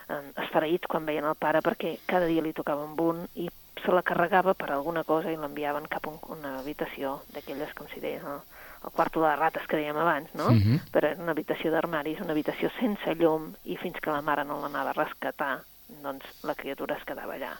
eh, 0.09 0.31
esfereïts 0.43 0.87
quan 0.87 1.05
veien 1.05 1.25
el 1.25 1.35
pare, 1.35 1.61
perquè 1.61 1.99
cada 2.05 2.25
dia 2.25 2.41
li 2.41 2.53
tocava 2.53 2.83
un 2.83 3.27
i 3.35 3.49
se 3.83 3.91
la 3.91 4.01
carregava 4.01 4.53
per 4.53 4.71
alguna 4.71 5.03
cosa 5.03 5.31
i 5.31 5.35
l'enviaven 5.35 5.87
cap 5.87 6.05
a 6.07 6.09
un, 6.09 6.19
una 6.37 6.59
habitació 6.59 7.21
d'aquelles, 7.33 7.73
com 7.73 7.87
si 7.87 7.99
deien, 7.99 8.25
el, 8.25 8.39
el 8.85 8.91
quarto 8.91 9.21
de 9.21 9.27
les 9.29 9.39
rates 9.39 9.67
que 9.67 9.77
dèiem 9.77 9.97
abans, 9.97 10.33
no? 10.33 10.49
Mhm. 10.49 10.81
Però 10.91 11.05
era 11.11 11.21
una 11.21 11.31
habitació 11.31 11.71
d'armaris, 11.71 12.19
una 12.21 12.31
habitació 12.31 12.71
sense 12.79 13.15
llum, 13.15 13.53
i 13.65 13.77
fins 13.77 13.99
que 14.01 14.09
la 14.11 14.21
mare 14.21 14.43
no 14.43 14.59
l'anava 14.61 14.89
a 14.89 14.93
rescatar, 14.93 15.59
doncs 16.01 16.25
la 16.43 16.55
criatura 16.55 16.95
es 16.97 17.03
quedava 17.03 17.33
allà. 17.35 17.53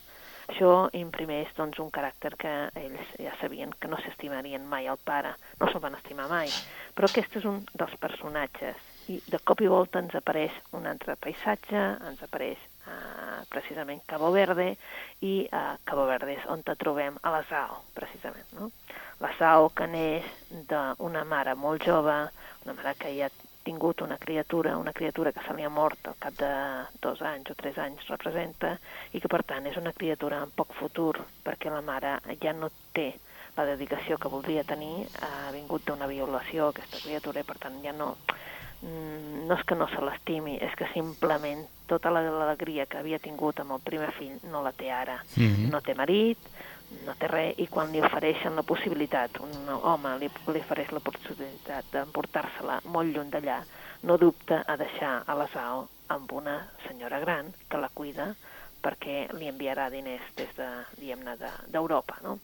Això 0.48 0.88
imprimeix 0.96 1.50
doncs, 1.58 1.80
un 1.84 1.90
caràcter 1.92 2.32
que 2.40 2.52
ells 2.80 3.16
ja 3.20 3.34
sabien 3.42 3.74
que 3.80 3.90
no 3.92 4.00
s'estimarien 4.00 4.64
mai 4.66 4.88
al 4.88 5.00
pare, 5.10 5.34
no 5.60 5.68
se'l 5.68 5.84
van 5.84 5.98
estimar 6.00 6.30
mai. 6.32 6.52
Però 6.96 7.10
aquest 7.10 7.36
és 7.42 7.48
un 7.50 7.60
dels 7.74 7.98
personatges 8.00 8.80
i 9.12 9.20
de 9.32 9.40
cop 9.44 9.62
i 9.64 9.70
volta 9.72 10.00
ens 10.04 10.16
apareix 10.20 10.56
un 10.78 10.88
altre 10.88 11.16
paisatge, 11.20 11.84
ens 12.10 12.24
apareix 12.24 12.60
eh, 12.88 13.44
precisament 13.52 14.04
Cabo 14.08 14.32
Verde 14.36 14.70
i 15.24 15.34
a 15.52 15.64
Cabo 15.88 16.08
Verde 16.10 16.36
és 16.36 16.48
on 16.52 16.64
te 16.68 16.76
trobem 16.80 17.20
a 17.22 17.34
la 17.36 17.44
Sao, 17.52 17.84
precisament. 17.96 18.48
No? 18.60 18.72
La 19.24 19.34
Sao 19.40 19.72
que 19.76 19.88
neix 19.92 20.28
d'una 20.72 21.24
mare 21.28 21.56
molt 21.60 21.88
jove, 21.88 22.18
una 22.66 22.76
mare 22.78 22.96
que 23.00 23.14
ja 23.20 23.32
tingut 23.68 24.02
una 24.06 24.18
criatura, 24.18 24.78
una 24.80 24.96
criatura 24.96 25.34
que 25.36 25.44
se 25.44 25.54
li 25.58 25.66
ha 25.68 25.72
mort 25.74 26.08
al 26.08 26.18
cap 26.24 26.36
de 26.40 26.52
dos 27.04 27.22
anys 27.22 27.52
o 27.52 27.56
tres 27.60 27.78
anys 27.84 28.08
representa, 28.08 28.78
i 29.12 29.22
que 29.22 29.32
per 29.32 29.44
tant 29.44 29.68
és 29.68 29.78
una 29.80 29.96
criatura 29.96 30.42
amb 30.42 30.56
poc 30.56 30.76
futur, 30.80 31.14
perquè 31.44 31.74
la 31.74 31.84
mare 31.84 32.18
ja 32.42 32.56
no 32.56 32.72
té 32.96 33.12
la 33.58 33.66
dedicació 33.66 34.20
que 34.22 34.30
voldria 34.30 34.64
tenir 34.64 35.08
ha 35.26 35.50
vingut 35.52 35.88
d'una 35.88 36.08
violació, 36.08 36.70
aquesta 36.70 37.02
criatura, 37.02 37.42
i 37.42 37.48
per 37.48 37.58
tant 37.60 37.80
ja 37.84 37.94
no, 37.96 38.14
mm, 38.84 39.48
no 39.50 39.58
és 39.58 39.66
que 39.66 39.76
no 39.76 39.90
se 39.92 40.04
l'estimi, 40.04 40.58
és 40.62 40.78
que 40.78 40.88
simplement 40.94 41.66
tota 41.90 42.12
l'alegria 42.14 42.86
que 42.86 43.02
havia 43.02 43.20
tingut 43.20 43.60
amb 43.64 43.76
el 43.78 43.84
primer 43.84 44.12
fill 44.16 44.38
no 44.52 44.62
la 44.62 44.72
té 44.72 44.92
ara. 44.92 45.18
Mm 45.36 45.44
-hmm. 45.44 45.70
No 45.72 45.82
té 45.82 45.96
marit, 45.96 46.38
no 47.06 47.16
té 47.20 47.28
res, 47.32 47.54
i 47.64 47.68
quan 47.72 47.92
li 47.92 48.02
ofereixen 48.04 48.56
la 48.56 48.64
possibilitat, 48.68 49.40
un 49.44 49.70
home 49.76 50.14
li, 50.22 50.30
li 50.54 50.64
ofereix 50.64 50.92
la 50.96 51.04
possibilitat 51.04 51.90
d'emportar-se-la 51.94 52.82
molt 52.96 53.14
lluny 53.16 53.32
d'allà, 53.34 53.62
no 54.08 54.18
dubta 54.22 54.64
a 54.68 54.78
deixar 54.80 55.14
a 55.26 55.36
la 55.36 55.48
SAO 55.54 55.88
amb 56.16 56.32
una 56.32 56.58
senyora 56.88 57.20
gran 57.20 57.52
que 57.70 57.82
la 57.82 57.92
cuida 57.94 58.32
perquè 58.84 59.26
li 59.36 59.50
enviarà 59.52 59.90
diners 59.92 60.28
des 60.38 60.54
de, 60.56 60.68
diguem-ne, 61.00 61.36
d'Europa, 61.74 62.22
de, 62.22 62.28
no? 62.28 62.38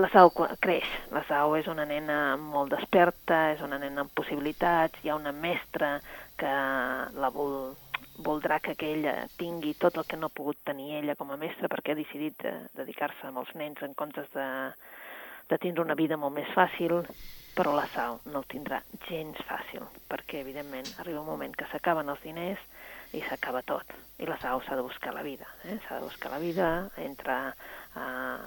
La 0.00 0.08
Sau 0.10 0.30
creix. 0.34 0.86
La 1.14 1.22
Sau 1.28 1.52
és 1.54 1.68
una 1.70 1.84
nena 1.86 2.34
molt 2.40 2.72
desperta, 2.74 3.52
és 3.54 3.60
una 3.62 3.78
nena 3.78 4.02
amb 4.02 4.14
possibilitats, 4.18 4.98
hi 5.02 5.10
ha 5.10 5.18
una 5.18 5.30
mestra 5.30 5.98
que 6.40 6.54
la 7.20 7.30
vol, 7.34 7.76
voldrà 8.18 8.60
que, 8.60 8.74
que 8.78 8.92
ella 8.94 9.14
tingui 9.38 9.74
tot 9.74 9.96
el 9.98 10.06
que 10.06 10.16
no 10.16 10.28
ha 10.28 10.36
pogut 10.36 10.58
tenir 10.64 11.00
ella 11.00 11.16
com 11.18 11.32
a 11.32 11.38
mestra 11.40 11.68
perquè 11.68 11.92
ha 11.92 11.98
decidit 11.98 12.38
de, 12.42 12.52
dedicar-se 12.76 13.30
als 13.30 13.54
nens 13.58 13.82
en 13.82 13.94
comptes 13.94 14.30
de, 14.34 14.46
de 15.50 15.58
tindre 15.58 15.82
una 15.82 15.98
vida 15.98 16.16
molt 16.16 16.34
més 16.36 16.50
fàcil, 16.54 17.00
però 17.54 17.74
la 17.74 17.86
Sau 17.94 18.18
no 18.30 18.42
el 18.42 18.48
tindrà 18.50 18.80
gens 19.08 19.38
fàcil, 19.48 19.84
perquè 20.10 20.40
evidentment 20.42 20.88
arriba 20.98 21.22
un 21.22 21.30
moment 21.30 21.54
que 21.54 21.68
s'acaben 21.70 22.08
els 22.10 22.22
diners 22.22 22.62
i 23.14 23.22
s'acaba 23.28 23.62
tot. 23.62 23.94
I 24.18 24.26
la 24.30 24.38
Sau 24.42 24.62
s'ha 24.62 24.78
de 24.78 24.86
buscar 24.86 25.14
la 25.14 25.22
vida, 25.22 25.46
eh? 25.64 25.78
s'ha 25.86 26.00
de 26.00 26.08
buscar 26.08 26.32
la 26.34 26.42
vida, 26.42 26.68
entra 27.02 27.38
eh, 27.50 28.42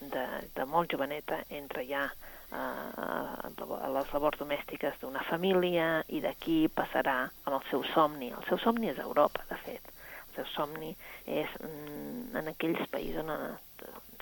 de, 0.00 0.26
de 0.54 0.66
molt 0.70 0.90
joveneta, 0.90 1.42
entra 1.50 1.82
ja 1.86 2.06
eh, 2.06 2.33
a 2.54 3.88
les 3.94 4.12
labors 4.14 4.38
domèstiques 4.38 5.00
d'una 5.00 5.22
família 5.28 5.88
i 6.08 6.20
d'aquí 6.24 6.64
passarà 6.74 7.16
amb 7.44 7.56
el 7.56 7.64
seu 7.70 7.84
somni. 7.92 8.30
El 8.30 8.46
seu 8.48 8.60
somni 8.62 8.90
és 8.92 9.00
Europa, 9.02 9.44
de 9.50 9.58
fet. 9.66 9.90
El 10.28 10.38
seu 10.38 10.48
somni 10.54 10.92
és 11.26 11.50
mm, 11.60 12.34
en 12.40 12.50
aquells 12.54 12.86
països, 12.92 13.22
on, 13.22 13.58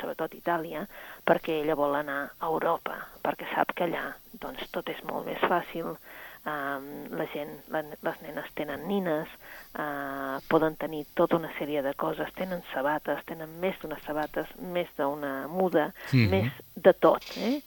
sobretot 0.01 0.35
Itàlia, 0.37 0.85
perquè 1.29 1.61
ella 1.61 1.79
vol 1.79 1.97
anar 1.99 2.21
a 2.39 2.51
Europa, 2.51 2.99
perquè 3.25 3.49
sap 3.55 3.75
que 3.77 3.87
allà 3.89 4.09
doncs, 4.33 4.67
tot 4.75 4.89
és 4.93 5.03
molt 5.09 5.29
més 5.29 5.41
fàcil, 5.49 5.95
um, 6.47 6.87
la 7.17 7.27
gent, 7.33 7.53
la, 7.73 7.83
les 7.83 8.21
nenes 8.25 8.49
tenen 8.59 8.87
nines, 8.89 9.31
uh, 9.79 10.39
poden 10.51 10.77
tenir 10.81 11.05
tota 11.19 11.39
una 11.39 11.53
sèrie 11.59 11.83
de 11.85 11.95
coses, 11.99 12.33
tenen 12.39 12.65
sabates, 12.73 13.23
tenen 13.29 13.53
més 13.63 13.79
d'unes 13.83 14.03
sabates, 14.07 14.51
més 14.75 14.91
d'una 14.99 15.49
muda, 15.49 15.93
mm 16.13 16.19
-hmm. 16.19 16.31
més 16.31 16.53
de 16.75 16.93
tot. 16.93 17.23
Eh? 17.37 17.61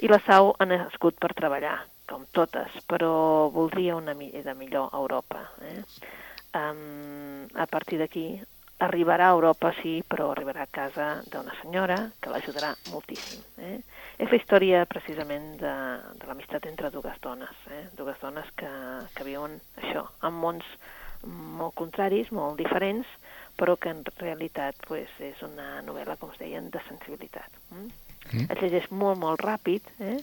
I 0.00 0.08
la 0.08 0.20
Sau 0.26 0.54
ha 0.58 0.64
nascut 0.64 1.18
per 1.18 1.34
treballar, 1.34 1.84
com 2.06 2.24
totes, 2.32 2.70
però 2.86 3.50
voldria 3.52 3.96
una 3.96 4.14
de 4.14 4.54
millor 4.54 4.90
Europa. 4.92 5.50
Eh? 5.62 5.82
Um, 6.52 7.46
a 7.54 7.66
partir 7.66 7.98
d'aquí 7.98 8.42
arribarà 8.80 9.28
a 9.28 9.34
Europa, 9.36 9.72
sí, 9.82 10.00
però 10.08 10.30
arribarà 10.32 10.64
a 10.64 10.70
casa 10.72 11.08
d'una 11.28 11.52
senyora 11.60 11.98
que 12.20 12.32
l'ajudarà 12.32 12.72
moltíssim. 12.90 13.42
Eh? 13.60 13.76
És 14.20 14.30
la 14.32 14.38
història 14.38 14.84
precisament 14.88 15.52
de, 15.60 15.74
de 16.20 16.28
l'amistat 16.28 16.66
entre 16.70 16.90
dues 16.94 17.20
dones, 17.20 17.66
eh? 17.68 17.84
dues 17.96 18.16
dones 18.22 18.48
que, 18.56 18.70
que 19.16 19.26
viuen 19.26 19.58
això, 19.82 20.06
en 20.24 20.38
mons 20.40 20.66
molt 21.28 21.76
contraris, 21.76 22.30
molt 22.32 22.56
diferents, 22.60 23.08
però 23.60 23.76
que 23.76 23.92
en 23.92 24.00
realitat 24.16 24.78
pues, 24.88 25.10
és 25.20 25.42
una 25.44 25.82
novel·la, 25.84 26.16
com 26.20 26.32
es 26.32 26.40
deien, 26.40 26.70
de 26.72 26.80
sensibilitat. 26.88 27.60
Mm? 27.74 27.90
Mm. 28.30 28.46
Es 28.46 28.62
llegeix 28.62 28.88
molt, 28.92 29.20
molt 29.20 29.44
ràpid, 29.44 29.92
eh? 30.00 30.16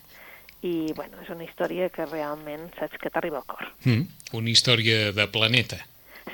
i 0.66 0.94
bueno, 0.98 1.22
és 1.22 1.30
una 1.30 1.46
història 1.46 1.92
que 1.94 2.08
realment 2.10 2.72
saps 2.80 2.98
que 2.98 3.14
t'arriba 3.14 3.44
al 3.44 3.46
cor. 3.46 3.70
Mm. 3.86 4.10
Una 4.42 4.50
història 4.50 5.12
de 5.14 5.28
planeta. 5.30 5.84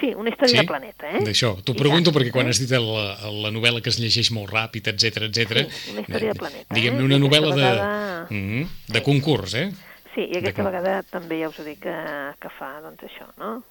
Sí, 0.04 0.10
una 0.20 0.34
història 0.34 0.52
sí? 0.52 0.60
de 0.60 0.68
planeta, 0.68 1.10
eh? 1.16 1.20
D'això. 1.24 1.54
T'ho 1.64 1.74
pregunto 1.80 2.12
ja, 2.12 2.18
perquè 2.18 2.32
quan 2.36 2.50
eh? 2.50 2.52
has 2.52 2.60
dit 2.60 2.74
la, 2.76 3.04
la 3.46 3.52
novel·la 3.56 3.80
que 3.80 3.88
es 3.88 4.02
llegeix 4.04 4.34
molt 4.36 4.52
ràpid, 4.52 4.90
etc 4.92 5.30
etc. 5.30 5.64
Sí, 5.72 5.94
una 5.94 6.04
història 6.04 6.34
de 6.34 6.40
planeta, 6.42 6.68
eh? 6.68 6.76
Diguem-ne 6.76 7.06
una 7.08 7.20
novel·la 7.24 7.54
vegada... 7.56 7.86
de, 8.28 8.36
mm 8.36 8.44
-hmm, 8.50 8.68
de 8.90 9.00
sí. 9.00 9.06
concurs, 9.06 9.56
eh? 9.56 9.70
Sí, 10.12 10.28
i 10.28 10.38
aquesta 10.42 10.60
de... 10.60 10.68
vegada 10.68 10.98
també 11.08 11.40
ja 11.40 11.48
us 11.54 11.60
ho 11.60 11.64
dic 11.64 11.80
que, 11.88 11.96
que 12.36 12.52
fa, 12.60 12.74
doncs 12.84 13.08
això, 13.08 13.30
no? 13.40 13.64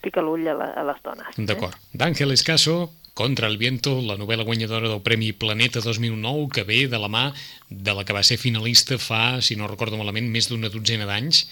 Pica 0.00 0.24
l'ull 0.24 0.48
a, 0.48 0.54
la, 0.56 0.72
a 0.72 0.84
les 0.88 1.04
dones. 1.04 1.36
Eh? 1.36 1.44
D'acord. 1.44 1.76
Eh? 1.76 1.98
D'Àngel 2.00 2.32
Escaso, 2.32 2.90
Contra 3.14 3.46
el 3.46 3.58
viento, 3.58 4.00
la 4.02 4.16
novel·la 4.18 4.42
guanyadora 4.42 4.88
del 4.88 5.00
Premi 5.00 5.32
Planeta 5.32 5.78
2009, 5.78 6.48
que 6.50 6.64
ve 6.64 6.88
de 6.90 6.98
la 6.98 7.06
mà 7.06 7.32
de 7.70 7.94
la 7.94 8.02
que 8.02 8.12
va 8.12 8.24
ser 8.24 8.38
finalista 8.42 8.98
fa, 8.98 9.40
si 9.40 9.54
no 9.54 9.68
recordo 9.70 9.96
malament, 9.96 10.26
més 10.26 10.48
d'una 10.50 10.66
dotzena 10.66 11.06
d'anys, 11.06 11.44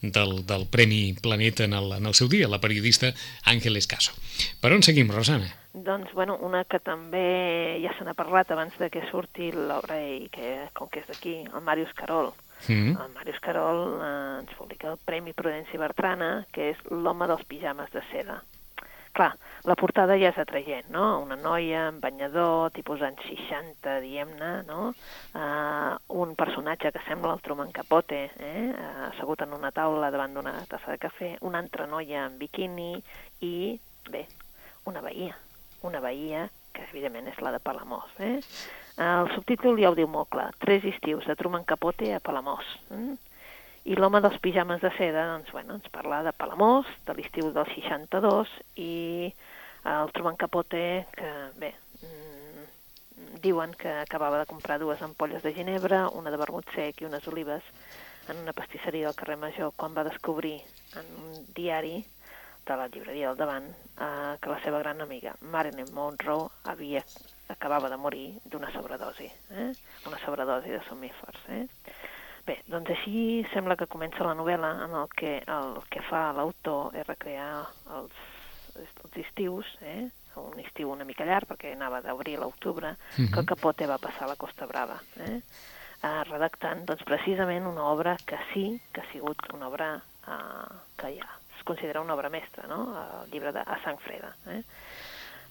del, 0.00 0.44
del 0.46 0.66
Premi 0.66 1.14
Planeta 1.20 1.64
en 1.64 1.72
el, 1.72 1.92
en 1.98 2.06
el 2.06 2.14
seu 2.14 2.28
dia, 2.28 2.48
la 2.48 2.60
periodista 2.60 3.12
Àngel 3.44 3.78
Caso. 3.88 4.12
Per 4.60 4.72
on 4.72 4.82
seguim, 4.82 5.10
Rosana? 5.10 5.48
Doncs, 5.72 6.12
bueno, 6.16 6.38
una 6.40 6.64
que 6.64 6.80
també 6.80 7.76
ja 7.82 7.92
se 7.98 8.04
n'ha 8.04 8.16
parlat 8.16 8.50
abans 8.50 8.76
de 8.80 8.88
que 8.90 9.04
surti 9.10 9.50
l'obra 9.52 9.98
i 10.00 10.28
que, 10.32 10.70
com 10.72 10.88
que 10.88 11.02
és 11.04 11.08
d'aquí, 11.10 11.42
el 11.44 11.64
Màrius 11.64 11.92
Carol. 11.96 12.32
Mm. 12.66 12.96
El 12.96 13.12
Màrius 13.12 13.40
Carol 13.44 13.82
eh, 14.00 14.40
ens 14.40 14.56
publica 14.56 14.88
el 14.94 15.00
Premi 15.04 15.36
Prudència 15.36 15.80
Bertrana, 15.80 16.46
que 16.52 16.72
és 16.72 16.80
l'home 16.90 17.28
dels 17.28 17.44
pijames 17.48 17.92
de 17.92 18.02
seda. 18.10 18.40
Clar, 19.16 19.30
la 19.64 19.74
portada 19.80 20.18
ja 20.20 20.28
és 20.28 20.38
atraient, 20.42 20.90
no? 20.92 21.04
Una 21.24 21.38
noia 21.40 21.86
amb 21.88 22.02
banyador, 22.04 22.68
tipus 22.76 23.00
anys 23.06 23.22
60, 23.24 23.94
diguem-ne, 24.04 24.50
no? 24.68 24.90
Uh, 25.32 25.94
un 26.20 26.34
personatge 26.36 26.92
que 26.92 27.04
sembla 27.06 27.32
el 27.32 27.40
Truman 27.46 27.72
Capote, 27.72 28.18
eh? 28.36 28.66
Uh, 28.74 29.06
assegut 29.06 29.46
en 29.46 29.56
una 29.56 29.72
taula 29.72 30.12
davant 30.12 30.36
d'una 30.36 30.52
tassa 30.68 30.92
de 30.92 31.00
cafè, 31.00 31.30
una 31.48 31.64
altra 31.64 31.88
noia 31.88 32.26
en 32.26 32.36
biquini 32.42 32.92
i, 33.40 33.56
bé, 34.12 34.26
una 34.84 35.00
veïa. 35.00 35.32
Una 35.88 36.04
veïa 36.04 36.44
que 36.76 36.84
evidentment 36.90 37.30
és 37.32 37.40
la 37.40 37.54
de 37.54 37.60
Palamós. 37.64 38.12
Eh? 38.20 38.36
El 39.00 39.30
subtítol 39.32 39.80
ja 39.80 39.90
ho 39.90 39.96
diu 39.96 40.08
molt 40.12 40.28
clar, 40.32 40.50
Tres 40.60 40.84
estius 40.92 41.24
de 41.28 41.36
Truman 41.40 41.64
Capote 41.64 42.12
a 42.12 42.20
Palamós. 42.20 42.68
Eh? 42.92 43.14
I 43.86 43.94
l'home 43.94 44.18
dels 44.18 44.38
pijames 44.42 44.80
de 44.82 44.90
seda, 44.96 45.28
doncs, 45.30 45.52
bueno, 45.54 45.76
ens 45.78 45.90
parla 45.94 46.24
de 46.26 46.32
Palamós, 46.34 46.88
de 47.06 47.14
l'estiu 47.14 47.52
del 47.54 47.68
62, 47.70 48.50
i 48.82 49.30
el 49.86 50.10
Truman 50.16 50.38
Capote, 50.40 50.80
que, 51.14 51.30
bé, 51.60 51.70
mmm, 52.00 52.64
diuen 53.44 53.76
que 53.78 53.92
acabava 54.00 54.40
de 54.40 54.48
comprar 54.50 54.80
dues 54.82 55.04
ampolles 55.06 55.46
de 55.46 55.54
ginebra, 55.54 56.08
una 56.08 56.32
de 56.34 56.40
vermut 56.40 56.66
sec 56.74 56.98
i 57.00 57.06
unes 57.06 57.28
olives, 57.30 57.62
en 58.26 58.42
una 58.42 58.56
pastisseria 58.58 59.06
del 59.06 59.14
carrer 59.14 59.38
Major, 59.38 59.70
quan 59.78 59.94
va 59.94 60.06
descobrir 60.08 60.56
en 60.98 61.14
un 61.22 61.46
diari 61.54 62.00
de 62.66 62.76
la 62.76 62.88
llibreria 62.90 63.30
del 63.30 63.38
davant 63.38 63.70
eh, 63.70 64.34
que 64.42 64.50
la 64.50 64.58
seva 64.64 64.82
gran 64.82 65.00
amiga 65.00 65.36
Marilyn 65.54 65.94
Monroe 65.94 66.50
havia, 66.64 67.04
acabava 67.54 67.88
de 67.88 68.02
morir 68.02 68.26
d'una 68.50 68.72
sobredosi, 68.74 69.30
eh? 69.54 69.70
una 70.10 70.18
sobredosi 70.24 70.74
de 70.74 70.82
somífers. 70.88 71.46
Eh? 71.54 71.66
Bé, 72.46 72.60
doncs 72.70 72.92
així 72.94 73.42
sembla 73.50 73.74
que 73.78 73.88
comença 73.90 74.22
la 74.22 74.36
novel·la 74.38 74.68
en 74.84 74.92
el 75.00 75.08
que 75.18 75.40
el 75.50 75.80
que 75.90 76.02
fa 76.06 76.28
l'autor 76.36 76.94
és 76.94 77.06
recrear 77.08 77.48
els, 77.98 78.20
els 78.78 79.18
estius, 79.24 79.72
eh? 79.82 80.06
un 80.36 80.60
estiu 80.60 80.90
una 80.92 81.06
mica 81.08 81.24
llarg, 81.24 81.48
perquè 81.48 81.72
anava 81.72 82.02
d'abril 82.04 82.42
a 82.44 82.50
octubre, 82.50 82.90
uh 82.92 83.16
-huh. 83.16 83.30
que 83.32 83.40
el 83.40 83.46
Capote 83.46 83.86
va 83.86 83.98
passar 83.98 84.24
a 84.24 84.32
la 84.32 84.36
Costa 84.36 84.66
Brava, 84.66 85.00
eh? 85.16 85.40
eh, 86.02 86.22
redactant 86.30 86.84
doncs, 86.84 87.02
precisament 87.02 87.66
una 87.66 87.84
obra 87.84 88.16
que 88.26 88.38
sí 88.52 88.80
que 88.92 89.00
ha 89.00 89.12
sigut 89.12 89.38
una 89.52 89.68
obra 89.68 90.02
eh, 90.28 90.74
que 90.96 91.18
ja 91.18 91.28
es 91.56 91.64
considera 91.64 92.00
una 92.00 92.14
obra 92.14 92.28
mestra, 92.28 92.66
no? 92.68 92.80
el 93.22 93.30
llibre 93.30 93.52
de 93.52 93.60
A 93.60 93.80
Sang 93.82 93.98
Freda. 93.98 94.36
Eh? 94.46 94.62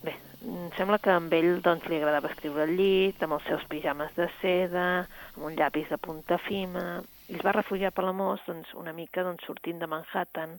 Bé, 0.05 0.13
em 0.45 0.69
sembla 0.77 0.99
que 1.01 1.09
amb 1.09 1.33
ell 1.33 1.61
doncs, 1.65 1.87
li 1.89 1.97
agradava 1.97 2.29
escriure 2.29 2.65
al 2.67 2.73
llit, 2.77 3.21
amb 3.25 3.37
els 3.39 3.45
seus 3.49 3.63
pijames 3.71 4.11
de 4.19 4.27
seda, 4.41 4.87
amb 5.33 5.47
un 5.49 5.55
llapis 5.57 5.89
de 5.89 5.97
punta 5.97 6.37
fima, 6.45 6.83
i 7.25 7.39
es 7.39 7.45
va 7.45 7.55
refugiar 7.55 7.89
per 7.95 8.03
l'amor 8.05 8.43
doncs, 8.45 8.73
una 8.77 8.93
mica 8.93 9.23
doncs, 9.25 9.47
sortint 9.47 9.81
de 9.81 9.89
Manhattan, 9.89 10.53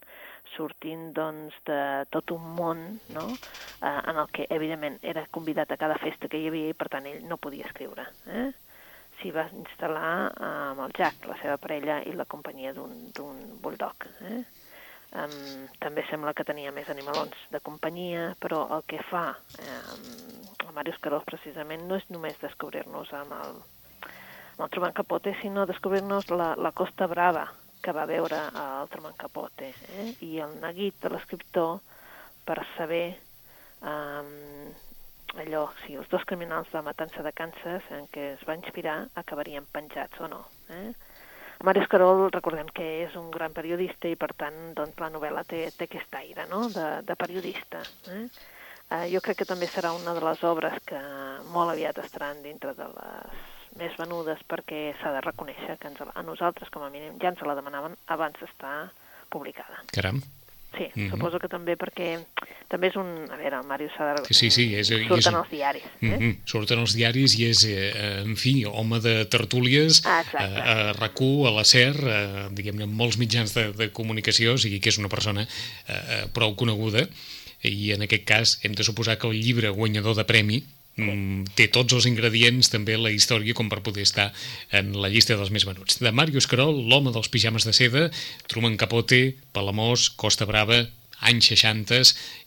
sortint 0.57 1.13
doncs, 1.15 1.55
de 1.69 1.79
tot 2.11 2.35
un 2.35 2.49
món 2.57 2.83
no? 3.15 3.27
eh, 3.37 4.01
en 4.11 4.19
el 4.19 4.33
que, 4.35 4.49
evidentment, 4.59 4.99
era 5.15 5.27
convidat 5.39 5.71
a 5.71 5.79
cada 5.79 6.01
festa 6.03 6.33
que 6.33 6.43
hi 6.43 6.51
havia 6.51 6.73
i, 6.73 6.79
per 6.81 6.91
tant, 6.97 7.07
ell 7.07 7.23
no 7.31 7.39
podia 7.39 7.71
escriure. 7.71 8.09
Eh? 8.27 8.49
S'hi 9.21 9.31
va 9.37 9.47
instal·lar 9.55 10.13
eh, 10.33 10.51
amb 10.73 10.83
el 10.89 10.99
Jack, 10.99 11.31
la 11.31 11.39
seva 11.45 11.61
parella, 11.63 12.03
i 12.03 12.19
la 12.19 12.27
companyia 12.27 12.75
d'un 12.75 13.39
bulldog. 13.63 14.11
Eh? 14.33 14.43
Um, 15.17 15.69
també 15.81 16.03
sembla 16.11 16.35
que 16.37 16.45
tenia 16.45 16.73
més 16.77 16.89
animalons 16.93 17.37
de 17.53 17.61
companyia, 17.65 18.35
però 18.43 18.67
el 18.77 18.83
que 18.91 18.99
fa 19.09 19.31
um, 19.33 20.09
el 20.67 20.75
Màrius 20.77 20.99
Carós 21.01 21.25
precisament 21.25 21.87
no 21.89 21.97
és 21.97 22.05
només 22.13 22.37
descobrir-nos 22.43 23.13
amb 23.17 23.33
el, 23.39 23.61
amb 24.03 24.65
el 24.67 24.73
Truman 24.75 24.93
Capote, 24.97 25.33
sinó 25.41 25.65
descobrir-nos 25.65 26.29
la, 26.35 26.51
la 26.61 26.75
Costa 26.77 27.09
Brava 27.09 27.47
que 27.83 27.95
va 27.97 28.05
veure 28.11 28.43
el 28.51 28.91
Truman 28.93 29.17
Capote 29.17 29.71
eh? 29.71 30.09
i 30.27 30.37
el 30.43 30.57
neguit 30.61 30.99
de 31.01 31.13
l'escriptor 31.13 31.79
per 32.45 32.59
saber 32.75 33.07
um, 33.81 34.31
allò, 35.41 35.67
si 35.85 35.97
els 35.97 36.09
dos 36.13 36.25
criminals 36.29 36.69
de 36.73 36.83
Matança 36.85 37.25
de 37.25 37.33
Kansas 37.37 37.89
en 37.95 38.09
què 38.13 38.33
es 38.35 38.45
va 38.49 38.57
inspirar 38.59 38.99
acabarien 39.23 39.65
penjats 39.73 40.21
o 40.21 40.29
no. 40.33 40.43
Eh? 40.73 40.91
Màrius 41.65 41.89
Carol, 41.89 42.27
recordem 42.35 42.69
que 42.75 42.85
és 43.07 43.17
un 43.17 43.31
gran 43.33 43.55
periodista 43.57 44.11
i, 44.11 44.17
per 44.21 44.33
tant, 44.37 44.57
doncs, 44.77 44.99
la 45.01 45.09
novel·la 45.15 45.45
té, 45.49 45.67
té 45.77 45.89
aquest 45.89 46.15
aire 46.21 46.45
no? 46.51 46.67
de, 46.73 46.87
de 47.07 47.17
periodista. 47.17 47.81
Eh? 48.13 48.25
Eh, 48.87 49.07
jo 49.11 49.23
crec 49.25 49.41
que 49.41 49.49
també 49.49 49.67
serà 49.71 49.95
una 49.97 50.15
de 50.15 50.23
les 50.23 50.43
obres 50.47 50.77
que 50.87 51.01
molt 51.55 51.73
aviat 51.73 51.99
estaran 52.05 52.43
dintre 52.45 52.77
de 52.77 52.87
les 52.93 53.45
més 53.77 53.97
venudes 54.01 54.41
perquè 54.49 54.95
s'ha 55.01 55.13
de 55.17 55.25
reconèixer 55.25 55.77
que 55.81 55.91
ens, 55.91 56.01
a 56.01 56.23
nosaltres, 56.25 56.71
com 56.73 56.85
a 56.85 56.93
mínim, 56.93 57.17
ja 57.21 57.33
ens 57.33 57.43
la 57.45 57.57
demanaven 57.59 57.97
abans 58.15 58.39
d'estar 58.41 58.77
publicada. 59.33 59.83
Caram. 59.93 60.23
Sí, 60.77 60.85
mm 60.85 61.07
-hmm. 61.07 61.11
suposo 61.11 61.39
que 61.39 61.49
també 61.49 61.77
perquè 61.77 62.19
també 62.69 62.89
és 62.89 62.97
un... 62.97 63.07
A 63.31 63.37
veure, 63.39 63.61
el 63.61 63.67
Màrius 63.67 63.95
s'ha 63.97 64.15
de... 64.15 64.35
Sí, 64.35 64.51
sí, 64.51 64.75
és, 64.75 64.89
surten 64.89 65.19
és, 65.19 65.27
els 65.27 65.51
diaris. 65.51 65.83
Eh? 65.83 66.07
Mm 66.07 66.19
-hmm. 66.19 66.37
Surten 66.45 66.79
els 66.79 66.95
diaris 66.95 67.39
i 67.39 67.45
és, 67.47 67.65
eh, 67.65 68.23
en 68.25 68.37
fi, 68.37 68.65
home 68.65 69.01
de 69.01 69.25
tertúlies 69.25 70.03
ah, 70.05 70.25
a, 70.35 70.45
a 70.45 70.93
RAC1, 70.95 71.47
a 71.49 71.51
la 71.51 71.65
SER, 71.65 71.97
eh, 71.97 72.49
diguem-ne, 72.51 72.87
molts 72.87 73.19
mitjans 73.19 73.55
de, 73.55 73.73
de 73.73 73.91
comunicació, 73.93 74.55
o 74.55 74.59
sigui 74.59 74.81
que 74.81 74.91
és 74.91 74.99
una 74.99 75.09
persona 75.09 75.47
eh, 75.89 76.27
prou 76.33 76.57
coneguda, 76.57 77.07
i 77.63 77.93
en 77.93 78.03
aquest 78.03 78.25
cas 78.25 78.59
hem 78.63 78.75
de 78.75 78.85
suposar 78.85 79.19
que 79.19 79.29
el 79.29 79.41
llibre 79.41 79.71
guanyador 79.71 80.15
de 80.17 80.25
premi 80.25 80.59
mm, 80.61 80.76
té 80.97 81.67
tots 81.69 81.93
els 81.93 82.07
ingredients, 82.09 82.71
també 82.73 82.97
la 82.97 83.13
història, 83.13 83.55
com 83.57 83.69
per 83.69 83.83
poder 83.85 84.07
estar 84.07 84.31
en 84.73 84.95
la 84.97 85.11
llista 85.13 85.37
dels 85.37 85.53
més 85.53 85.67
venuts. 85.69 86.01
De 86.01 86.13
Màrius 86.13 86.49
Carol, 86.49 86.79
l'home 86.89 87.13
dels 87.13 87.29
pijames 87.29 87.69
de 87.69 87.75
seda, 87.77 88.07
Truman 88.49 88.79
Capote, 88.81 89.37
Palamós, 89.53 90.09
Costa 90.17 90.49
Brava, 90.49 90.87
anys 91.21 91.49
60 91.53 92.03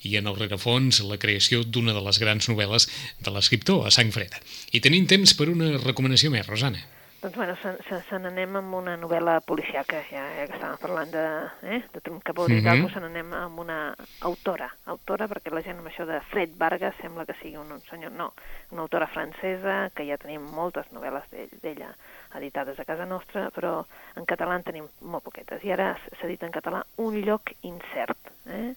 i 0.06 0.16
en 0.20 0.30
el 0.30 0.38
rerefons 0.38 1.02
la 1.06 1.18
creació 1.22 1.64
d'una 1.64 1.94
de 1.94 2.04
les 2.06 2.20
grans 2.22 2.50
novel·les 2.50 2.90
de 3.26 3.34
l'escriptor, 3.34 3.86
a 3.86 3.94
sang 3.94 4.14
freda. 4.14 4.42
I 4.74 4.82
tenim 4.82 5.10
temps 5.10 5.34
per 5.38 5.50
una 5.50 5.76
recomanació 5.82 6.34
més, 6.34 6.48
Rosana. 6.50 6.82
Doncs 7.22 7.36
bueno, 7.36 7.54
se, 7.58 7.72
se, 7.84 7.98
se 8.08 8.18
n'anem 8.24 8.54
amb 8.56 8.76
una 8.78 8.94
novel·la 8.96 9.42
policiaca, 9.44 9.98
ja, 10.08 10.22
ja 10.38 10.46
que 10.48 10.56
estàvem 10.56 10.78
parlant 10.80 11.10
de, 11.12 11.24
eh, 11.68 11.80
de 11.92 12.00
Capó 12.24 12.46
mm 12.48 12.48
-hmm. 12.48 12.60
i 12.60 12.64
tal, 12.64 12.92
se 12.94 13.00
n'anem 13.00 13.34
amb 13.34 13.60
una 13.60 13.94
autora, 14.22 14.70
autora 14.86 15.28
perquè 15.28 15.52
la 15.52 15.62
gent 15.62 15.80
amb 15.80 15.88
això 15.88 16.06
de 16.06 16.22
Fred 16.32 16.56
Vargas 16.56 16.96
sembla 17.02 17.26
que 17.26 17.36
sigui 17.42 17.58
un, 17.58 17.72
un 17.72 17.82
senyor, 17.82 18.12
no, 18.12 18.32
una 18.72 18.82
autora 18.82 19.08
francesa, 19.08 19.90
que 19.94 20.08
ja 20.08 20.18
tenim 20.18 20.42
moltes 20.42 20.86
novel·les 20.94 21.24
d'ella 21.62 21.94
editades 22.36 22.80
a 22.80 22.86
casa 22.86 23.06
nostra, 23.06 23.50
però 23.52 23.86
en 24.16 24.26
català 24.26 24.56
en 24.56 24.64
tenim 24.64 24.88
molt 25.02 25.24
poquetes, 25.24 25.64
i 25.64 25.72
ara 25.72 25.98
s'ha 26.22 26.28
dit 26.28 26.44
en 26.44 26.52
català 26.52 26.86
Un 26.96 27.16
lloc 27.22 27.52
incert, 27.62 28.32
eh? 28.48 28.76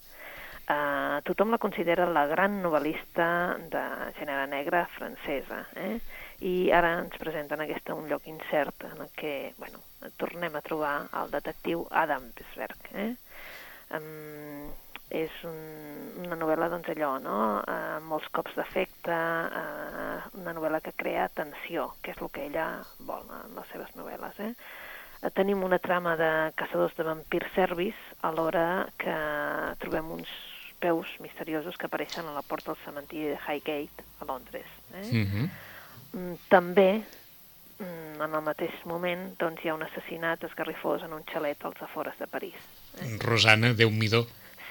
Uh, 0.62 1.18
tothom 1.26 1.50
la 1.50 1.58
considera 1.58 2.06
la 2.06 2.22
gran 2.30 2.60
novel·lista 2.62 3.24
de 3.72 3.82
gènere 4.18 4.46
negre 4.46 4.84
francesa, 4.94 5.64
eh? 5.74 5.96
i 6.42 6.70
ara 6.74 6.92
ens 7.00 7.18
presenten 7.18 7.60
aquesta 7.64 7.96
un 7.98 8.06
lloc 8.10 8.28
incert 8.30 8.86
en 8.86 9.02
que 9.18 9.52
bueno, 9.58 9.82
tornem 10.22 10.54
a 10.54 10.62
trobar 10.62 10.94
el 11.20 11.34
detectiu 11.34 11.82
Adam 11.90 12.30
Bisberg. 12.38 12.88
Eh? 12.94 13.10
Um, 13.98 14.70
és 15.12 15.34
un, 15.44 15.58
una 16.24 16.38
novel·la, 16.40 16.70
doncs 16.72 16.88
allò, 16.94 17.10
no? 17.20 17.36
Uh, 17.68 17.98
molts 18.08 18.30
cops 18.32 18.54
d'efecte, 18.56 19.12
uh, 19.12 20.30
una 20.40 20.54
novel·la 20.56 20.80
que 20.80 20.94
crea 20.96 21.28
tensió, 21.36 21.90
que 22.00 22.14
és 22.14 22.22
el 22.22 22.30
que 22.32 22.46
ella 22.48 22.68
vol 23.04 23.26
en 23.42 23.52
les 23.58 23.68
seves 23.74 23.92
novel·les. 23.98 24.40
Eh? 24.46 24.54
Uh, 25.20 25.28
tenim 25.36 25.66
una 25.66 25.82
trama 25.82 26.16
de 26.16 26.32
caçadors 26.56 26.96
de 26.96 27.06
vampir 27.10 27.44
servis, 27.58 27.98
alhora 28.24 28.88
que 28.98 29.18
trobem 29.84 30.16
uns 30.16 30.32
peus 30.82 31.06
misteriosos 31.22 31.78
que 31.78 31.86
apareixen 31.86 32.26
a 32.26 32.34
la 32.34 32.42
porta 32.42 32.72
del 32.72 32.82
cementiri 32.84 33.30
de 33.32 33.38
Highgate, 33.38 34.08
a 34.20 34.26
Londres. 34.26 34.66
Eh? 34.98 35.06
Mm 35.10 35.28
-hmm 35.28 35.52
Mm, 36.12 36.36
també 36.52 36.88
mm, 37.80 38.20
en 38.20 38.34
el 38.36 38.44
mateix 38.44 38.74
moment 38.88 39.30
doncs, 39.40 39.62
hi 39.64 39.70
ha 39.70 39.76
un 39.78 39.84
assassinat 39.86 40.44
esgarrifós 40.48 41.06
en 41.06 41.14
un 41.16 41.24
xalet 41.28 41.64
als 41.64 41.80
afores 41.86 42.18
de 42.20 42.28
París. 42.28 42.58
Eh? 43.00 43.14
Rosana, 43.24 43.72
déu 43.78 43.90
nhi 43.90 44.10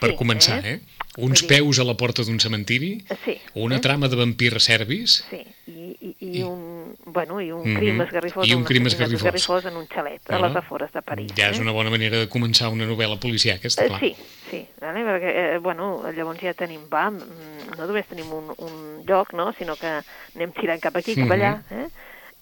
per 0.02 0.14
sí, 0.14 0.18
començar, 0.20 0.60
eh? 0.66 0.80
eh? 0.80 1.02
Uns 1.22 1.44
dir... 1.44 1.50
peus 1.52 1.80
a 1.82 1.86
la 1.86 1.94
porta 2.00 2.24
d'un 2.26 2.40
cementiri, 2.42 2.94
sí, 3.26 3.36
una 3.60 3.78
eh? 3.78 3.84
trama 3.84 4.10
de 4.10 4.18
vampirs 4.18 4.66
serbis... 4.70 5.20
Sí, 5.30 5.42
i, 5.68 5.92
i, 5.92 6.12
i, 6.12 6.30
I... 6.40 6.44
un, 6.48 6.96
bueno, 7.06 7.40
i 7.42 7.52
un 7.52 7.62
mm 7.62 7.66
-hmm. 7.66 7.80
crim 7.80 8.02
esgarrifós, 8.02 8.48
I 8.48 8.56
un 8.56 8.64
crim 8.64 8.88
esgarrifós. 8.88 9.22
esgarrifós 9.22 9.66
en 9.66 9.78
un 9.78 9.88
xalet, 9.88 10.22
bueno, 10.28 10.46
a 10.46 10.48
les 10.48 10.58
afores 10.58 10.92
de 10.92 11.02
París. 11.02 11.32
Ja 11.38 11.50
és 11.52 11.60
una 11.60 11.72
bona 11.72 11.90
manera 11.90 12.18
de 12.18 12.30
començar 12.30 12.72
una 12.72 12.86
novel·la 12.86 13.20
policial, 13.20 13.58
aquesta, 13.58 13.86
clar. 13.86 14.04
Eh, 14.04 14.16
sí, 14.16 14.24
sí, 14.50 14.68
vale? 14.80 15.04
perquè, 15.06 15.32
eh, 15.36 15.58
bueno, 15.60 16.04
llavors 16.16 16.40
ja 16.42 16.54
tenim, 16.54 16.82
va, 16.90 17.12
mm, 17.12 17.78
no 17.78 17.86
només 17.86 18.08
tenim 18.08 18.32
un, 18.34 18.56
un 18.58 19.04
lloc, 19.06 19.34
no?, 19.34 19.54
sinó 19.54 19.76
que 19.76 20.02
anem 20.36 20.52
tirant 20.52 20.82
cap 20.82 20.96
aquí, 20.96 21.16
cap 21.16 21.26
mm 21.26 21.30
-hmm. 21.30 21.36
allà, 21.36 21.62
eh? 21.70 21.88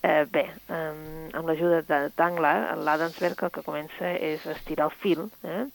Eh, 0.02 0.26
bé, 0.32 0.46
eh, 0.70 0.94
amb 1.34 1.48
l'ajuda 1.48 2.10
d'Angla, 2.16 2.76
l'Adamsberg 2.76 3.44
el 3.44 3.52
que 3.52 3.64
comença 3.64 4.14
és 4.16 4.46
estirar 4.46 4.86
el 4.86 4.96
fil, 5.02 5.28
eh? 5.44 5.66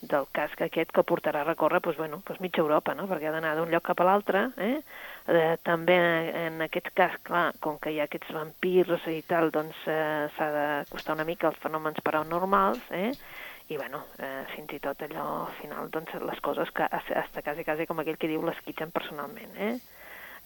Del 0.00 0.28
casc 0.32 0.60
aquest 0.62 0.92
que 0.94 1.02
portarà 1.02 1.42
a 1.42 1.48
recórrer 1.48 1.80
doncs, 1.82 1.98
bueno, 1.98 2.20
doncs 2.26 2.40
mitja 2.40 2.62
Europa, 2.62 2.94
no? 2.94 3.08
perquè 3.10 3.28
ha 3.28 3.34
d'anar 3.34 3.56
d'un 3.56 3.72
lloc 3.72 3.84
cap 3.90 4.00
a 4.00 4.06
l'altre. 4.06 4.44
Eh? 4.56 4.78
Eh, 5.28 5.56
també 5.66 5.98
en 6.46 6.62
aquest 6.64 6.92
cas, 6.94 7.18
clar, 7.26 7.50
com 7.60 7.80
que 7.82 7.90
hi 7.92 7.98
ha 8.00 8.06
aquests 8.06 8.32
vampirs 8.36 9.08
i 9.10 9.20
tal, 9.26 9.50
doncs 9.54 9.82
eh, 9.90 10.28
s'ha 10.36 10.48
de 10.54 10.66
costar 10.92 11.18
una 11.18 11.26
mica 11.28 11.50
els 11.50 11.58
fenòmens 11.62 12.00
paranormals, 12.06 12.80
eh? 12.94 13.12
i 13.68 13.76
bueno, 13.76 14.04
eh, 14.18 14.46
fins 14.54 14.72
i 14.72 14.78
tot 14.80 15.02
allò 15.04 15.26
al 15.42 15.52
final, 15.58 15.90
doncs 15.92 16.14
les 16.22 16.40
coses 16.40 16.70
que 16.72 16.86
hasta 16.88 17.42
quasi, 17.42 17.66
quasi 17.66 17.86
com 17.86 18.00
aquell 18.00 18.16
que 18.16 18.30
diu 18.30 18.46
les 18.46 18.62
personalment. 18.94 19.52
Eh? 19.58 19.74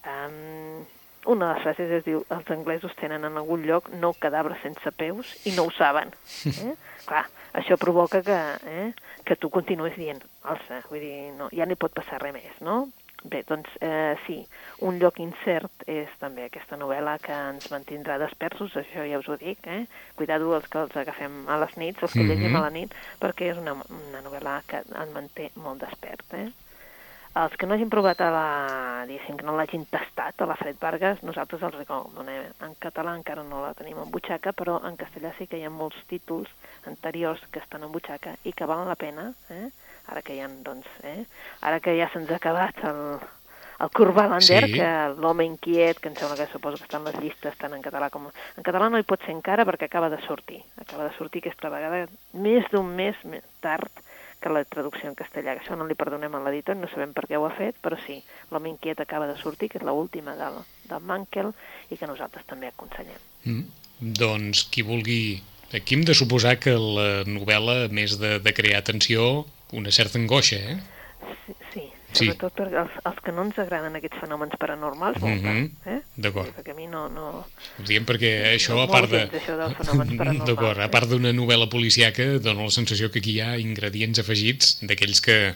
Um, 0.02 0.82
una 1.30 1.46
de 1.46 1.54
les 1.54 1.62
frases 1.62 1.92
es 2.00 2.04
diu 2.04 2.24
els 2.34 2.50
anglesos 2.50 2.96
tenen 2.98 3.22
en 3.24 3.36
algun 3.38 3.62
lloc 3.62 3.92
nou 3.94 4.16
cadàvers 4.18 4.58
sense 4.64 4.90
peus 4.98 5.36
i 5.46 5.54
no 5.54 5.68
ho 5.68 5.70
saben. 5.70 6.10
Eh? 6.50 6.74
Clar, 7.06 7.28
això 7.52 7.76
provoca 7.76 8.22
que, 8.22 8.40
eh, 8.66 8.90
que 9.24 9.36
tu 9.36 9.50
continuïs 9.50 9.96
dient, 9.96 10.20
alça, 10.42 10.82
vull 10.88 11.00
dir, 11.00 11.32
no, 11.38 11.48
ja 11.52 11.66
no 11.66 11.76
hi 11.76 11.80
pot 11.80 11.94
passar 11.94 12.22
res 12.22 12.34
més, 12.36 12.60
no? 12.60 12.86
Bé, 13.22 13.44
doncs 13.46 13.70
eh, 13.80 14.16
sí, 14.26 14.40
un 14.82 14.96
lloc 14.98 15.20
incert 15.22 15.84
és 15.86 16.10
també 16.18 16.48
aquesta 16.48 16.74
novel·la 16.80 17.18
que 17.22 17.36
ens 17.52 17.68
mantindrà 17.70 18.16
despersos, 18.18 18.74
això 18.80 19.04
ja 19.06 19.20
us 19.22 19.28
ho 19.30 19.36
dic, 19.38 19.62
eh? 19.70 19.84
Cuidado 20.18 20.50
els 20.56 20.66
que 20.72 20.80
els 20.82 20.96
agafem 20.98 21.44
a 21.46 21.60
les 21.62 21.76
nits, 21.78 22.02
els 22.02 22.12
que 22.12 22.18
mm 22.18 22.26
-hmm. 22.26 22.34
llegim 22.34 22.56
a 22.56 22.64
la 22.66 22.70
nit, 22.70 22.94
perquè 23.20 23.52
és 23.52 23.58
una, 23.58 23.74
una 23.74 24.22
novel·la 24.26 24.62
que 24.66 24.82
ens 24.82 25.14
manté 25.14 25.50
molt 25.54 25.80
despert, 25.86 26.26
eh? 26.34 26.50
Els 27.32 27.54
que 27.56 27.64
no 27.64 27.72
hagin 27.72 27.88
provat 27.88 28.18
a 28.20 28.26
la, 28.28 28.48
diguéssim, 29.08 29.38
que 29.40 29.46
no 29.48 29.54
l'hagin 29.56 29.86
tastat 29.88 30.42
a 30.44 30.48
la 30.50 30.56
Fred 30.60 30.76
Vargas, 30.80 31.22
nosaltres 31.24 31.62
els 31.64 31.78
recomanem. 31.78 32.50
En 32.66 32.74
català 32.82 33.14
encara 33.16 33.44
no 33.46 33.62
la 33.64 33.72
tenim 33.78 34.02
en 34.02 34.10
butxaca, 34.12 34.52
però 34.52 34.74
en 34.84 34.98
castellà 35.00 35.30
sí 35.38 35.46
que 35.48 35.56
hi 35.56 35.64
ha 35.64 35.72
molts 35.72 35.96
títols 36.10 36.50
anteriors 36.90 37.40
que 37.54 37.62
estan 37.64 37.86
en 37.86 37.94
butxaca 37.94 38.34
i 38.44 38.52
que 38.52 38.68
valen 38.68 38.90
la 38.92 38.98
pena, 39.00 39.30
eh? 39.48 39.70
ara 40.12 40.20
que 40.20 40.36
ha, 40.42 40.50
doncs, 40.66 40.90
eh? 41.08 41.22
ara 41.62 41.80
que 41.80 41.96
ja 41.96 42.10
se'ns 42.12 42.28
ha 42.28 42.36
acabat 42.36 42.84
el, 42.90 43.02
el 43.80 43.92
Kurt 43.96 44.16
Wallander, 44.18 44.68
sí. 44.68 44.76
que 44.76 44.92
l'home 45.16 45.48
inquiet, 45.48 46.04
que 46.04 46.12
em 46.12 46.20
sembla 46.20 46.36
que 46.36 46.52
suposo 46.52 46.76
que 46.76 46.90
estan 46.90 47.08
les 47.08 47.16
llistes 47.16 47.56
tant 47.56 47.72
en 47.72 47.80
català 47.80 48.12
com... 48.12 48.28
En 48.28 48.68
català 48.68 48.92
no 48.92 49.00
hi 49.00 49.08
pot 49.08 49.24
ser 49.24 49.32
encara 49.32 49.64
perquè 49.64 49.88
acaba 49.88 50.12
de 50.12 50.20
sortir. 50.28 50.60
Acaba 50.76 51.08
de 51.08 51.16
sortir 51.16 51.46
aquesta 51.46 51.72
vegada 51.72 52.04
més 52.36 52.68
d'un 52.74 52.92
mes 52.92 53.16
tard 53.64 54.04
que 54.42 54.50
la 54.52 54.64
traducció 54.66 55.08
en 55.08 55.16
castellà, 55.18 55.54
que 55.54 55.62
això 55.64 55.76
no 55.78 55.86
li 55.86 55.96
perdonem 55.98 56.34
a 56.34 56.42
l'editor, 56.44 56.76
no 56.78 56.90
sabem 56.90 57.14
per 57.14 57.28
què 57.30 57.38
ho 57.38 57.46
ha 57.46 57.54
fet, 57.54 57.78
però 57.84 57.98
sí, 58.02 58.18
l'home 58.50 58.72
inquiet 58.72 59.00
acaba 59.04 59.28
de 59.30 59.38
sortir, 59.40 59.70
que 59.70 59.78
és 59.80 59.86
l'última 59.86 60.34
del, 60.38 60.58
del 60.90 61.06
Mankel, 61.08 61.52
i 61.90 61.98
que 62.00 62.10
nosaltres 62.10 62.48
també 62.50 62.72
aconsellem. 62.72 63.22
Mm. 63.46 63.64
Doncs 64.18 64.66
qui 64.72 64.84
vulgui... 64.86 65.22
Aquí 65.72 65.96
hem 65.96 66.02
de 66.04 66.12
suposar 66.12 66.58
que 66.60 66.74
la 66.76 67.22
novel·la, 67.24 67.86
a 67.86 67.92
més 67.94 68.18
de, 68.20 68.34
de 68.44 68.52
crear 68.52 68.82
tensió, 68.84 69.46
una 69.72 69.94
certa 69.94 70.18
angoixa, 70.20 70.58
eh? 70.74 70.80
Sí, 71.46 71.54
sí 72.12 72.28
sobretot 72.28 72.54
per 72.60 72.68
als, 72.84 72.96
als 73.08 73.20
que 73.24 73.34
no 73.34 73.46
ens 73.46 73.58
agraden 73.58 73.98
aquests 73.98 74.22
fenòmens 74.22 74.56
paranormals, 74.60 75.20
mm 75.20 75.38
-hmm. 75.42 75.70
eh? 75.86 76.00
D'acord. 76.16 76.54
Perquè 76.56 76.72
a 76.72 76.78
mi 76.78 76.86
no... 76.86 77.08
no... 77.08 77.46
Ho 77.78 77.82
diem 77.86 78.04
perquè 78.04 78.54
això, 78.54 78.74
no, 78.74 78.82
a 78.82 78.88
part 78.88 79.10
de... 79.10 79.26
D'acord, 80.48 80.78
a 80.78 80.88
part 80.88 81.08
d'una 81.08 81.32
novel·la 81.32 81.68
policiaca, 81.68 82.38
dona 82.38 82.62
la 82.62 82.70
sensació 82.70 83.10
que 83.10 83.18
aquí 83.18 83.32
hi 83.36 83.40
ha 83.40 83.56
ingredients 83.58 84.18
afegits 84.18 84.78
d'aquells 84.82 85.20
que 85.20 85.54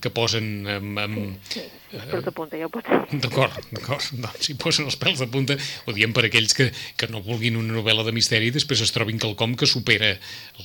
que 0.00 0.10
posen 0.12 0.66
amb... 0.68 0.98
amb 0.98 1.16
sí, 1.48 1.60
sí, 1.60 1.79
els 1.92 2.06
pèls 2.10 2.26
de 2.26 2.32
punta, 2.34 2.58
ja 2.60 2.68
ho 2.68 2.72
pots 2.72 2.86
dir. 2.88 3.20
D'acord, 3.24 3.56
d'acord. 3.74 4.06
Doncs 4.22 4.46
si 4.46 4.56
posen 4.60 4.88
els 4.90 4.98
pèls 5.00 5.22
de 5.22 5.28
punta, 5.30 5.56
ho 5.86 5.94
diem 5.96 6.14
per 6.16 6.24
aquells 6.28 6.54
que, 6.56 6.70
que 7.00 7.08
no 7.10 7.22
vulguin 7.26 7.58
una 7.60 7.74
novel·la 7.76 8.04
de 8.06 8.14
misteri 8.16 8.50
i 8.50 8.54
després 8.54 8.82
es 8.84 8.94
trobin 8.94 9.20
quelcom 9.22 9.56
que 9.58 9.68
supera 9.70 10.12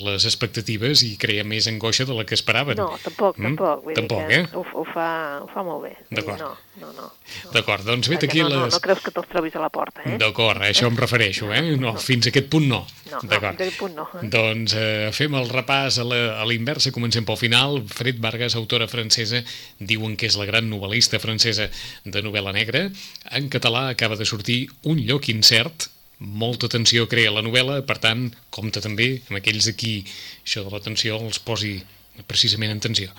les 0.01 0.27
expectatives 0.27 1.03
i 1.07 1.15
crea 1.21 1.45
més 1.47 1.69
angoixa 1.71 2.07
de 2.07 2.17
la 2.17 2.25
que 2.27 2.37
esperaven. 2.37 2.77
No, 2.79 2.91
tampoc, 3.03 3.39
mm? 3.39 3.49
tampoc. 3.49 3.83
Vull 3.85 3.97
tampoc, 3.97 4.25
dir 4.25 4.29
que 4.29 4.41
eh? 4.43 4.49
Ho, 4.53 4.65
ho, 4.81 4.85
fa, 4.91 5.09
ho 5.43 5.49
fa 5.51 5.65
molt 5.65 5.87
bé. 5.87 5.95
D'acord. 6.11 6.41
No, 6.41 6.53
no, 6.81 6.91
no. 6.93 7.09
no. 7.09 7.51
D'acord, 7.55 7.85
doncs 7.87 8.09
vet 8.11 8.27
aquí 8.27 8.43
no, 8.43 8.49
les... 8.51 8.59
No, 8.59 8.69
no 8.77 8.83
creus 8.83 9.01
que 9.05 9.13
te'ls 9.15 9.29
trobis 9.31 9.55
a 9.57 9.63
la 9.63 9.71
porta, 9.73 10.03
eh? 10.05 10.17
D'acord, 10.21 10.61
a 10.61 10.69
això 10.69 10.89
em 10.91 10.97
refereixo, 10.99 11.49
eh? 11.53 11.61
No, 11.75 11.95
no. 11.95 12.01
fins 12.01 12.29
a 12.29 12.33
aquest 12.33 12.49
punt 12.53 12.67
no. 12.69 12.83
No, 13.09 13.17
no 13.17 13.21
fins 13.23 13.35
a 13.37 13.51
aquest 13.53 13.79
punt 13.79 13.95
no. 13.97 14.07
Eh? 14.19 14.29
Doncs 14.33 14.75
eh, 14.77 15.09
fem 15.15 15.37
el 15.39 15.49
repàs 15.51 15.99
a 16.01 16.07
la, 16.07 16.21
a 16.41 16.47
l'inversa, 16.49 16.93
comencem 16.95 17.25
pel 17.27 17.39
final. 17.39 17.81
Fred 17.91 18.21
Vargas, 18.23 18.57
autora 18.59 18.89
francesa, 18.91 19.41
diuen 19.79 20.17
que 20.19 20.29
és 20.29 20.37
la 20.39 20.47
gran 20.49 20.69
novel·lista 20.71 21.14
revista 21.15 21.25
francesa 21.25 21.69
de 22.03 22.21
novel·la 22.21 22.53
negra. 22.53 22.89
En 23.31 23.49
català 23.49 23.89
acaba 23.89 24.15
de 24.15 24.25
sortir 24.25 24.69
Un 24.83 24.99
lloc 25.05 25.29
incert, 25.29 25.89
molta 26.19 26.67
tensió 26.67 27.07
crea 27.07 27.31
la 27.31 27.43
novel·la, 27.43 27.83
per 27.85 27.97
tant, 27.99 28.31
compta 28.49 28.81
també 28.81 29.21
amb 29.29 29.39
aquells 29.39 29.67
aquí 29.67 30.05
això 30.43 30.63
de 30.63 30.71
la 30.71 30.79
tensió 30.79 31.17
els 31.19 31.39
posi 31.39 31.83
precisament 32.27 32.71
en 32.71 32.79
tensió. 32.79 33.09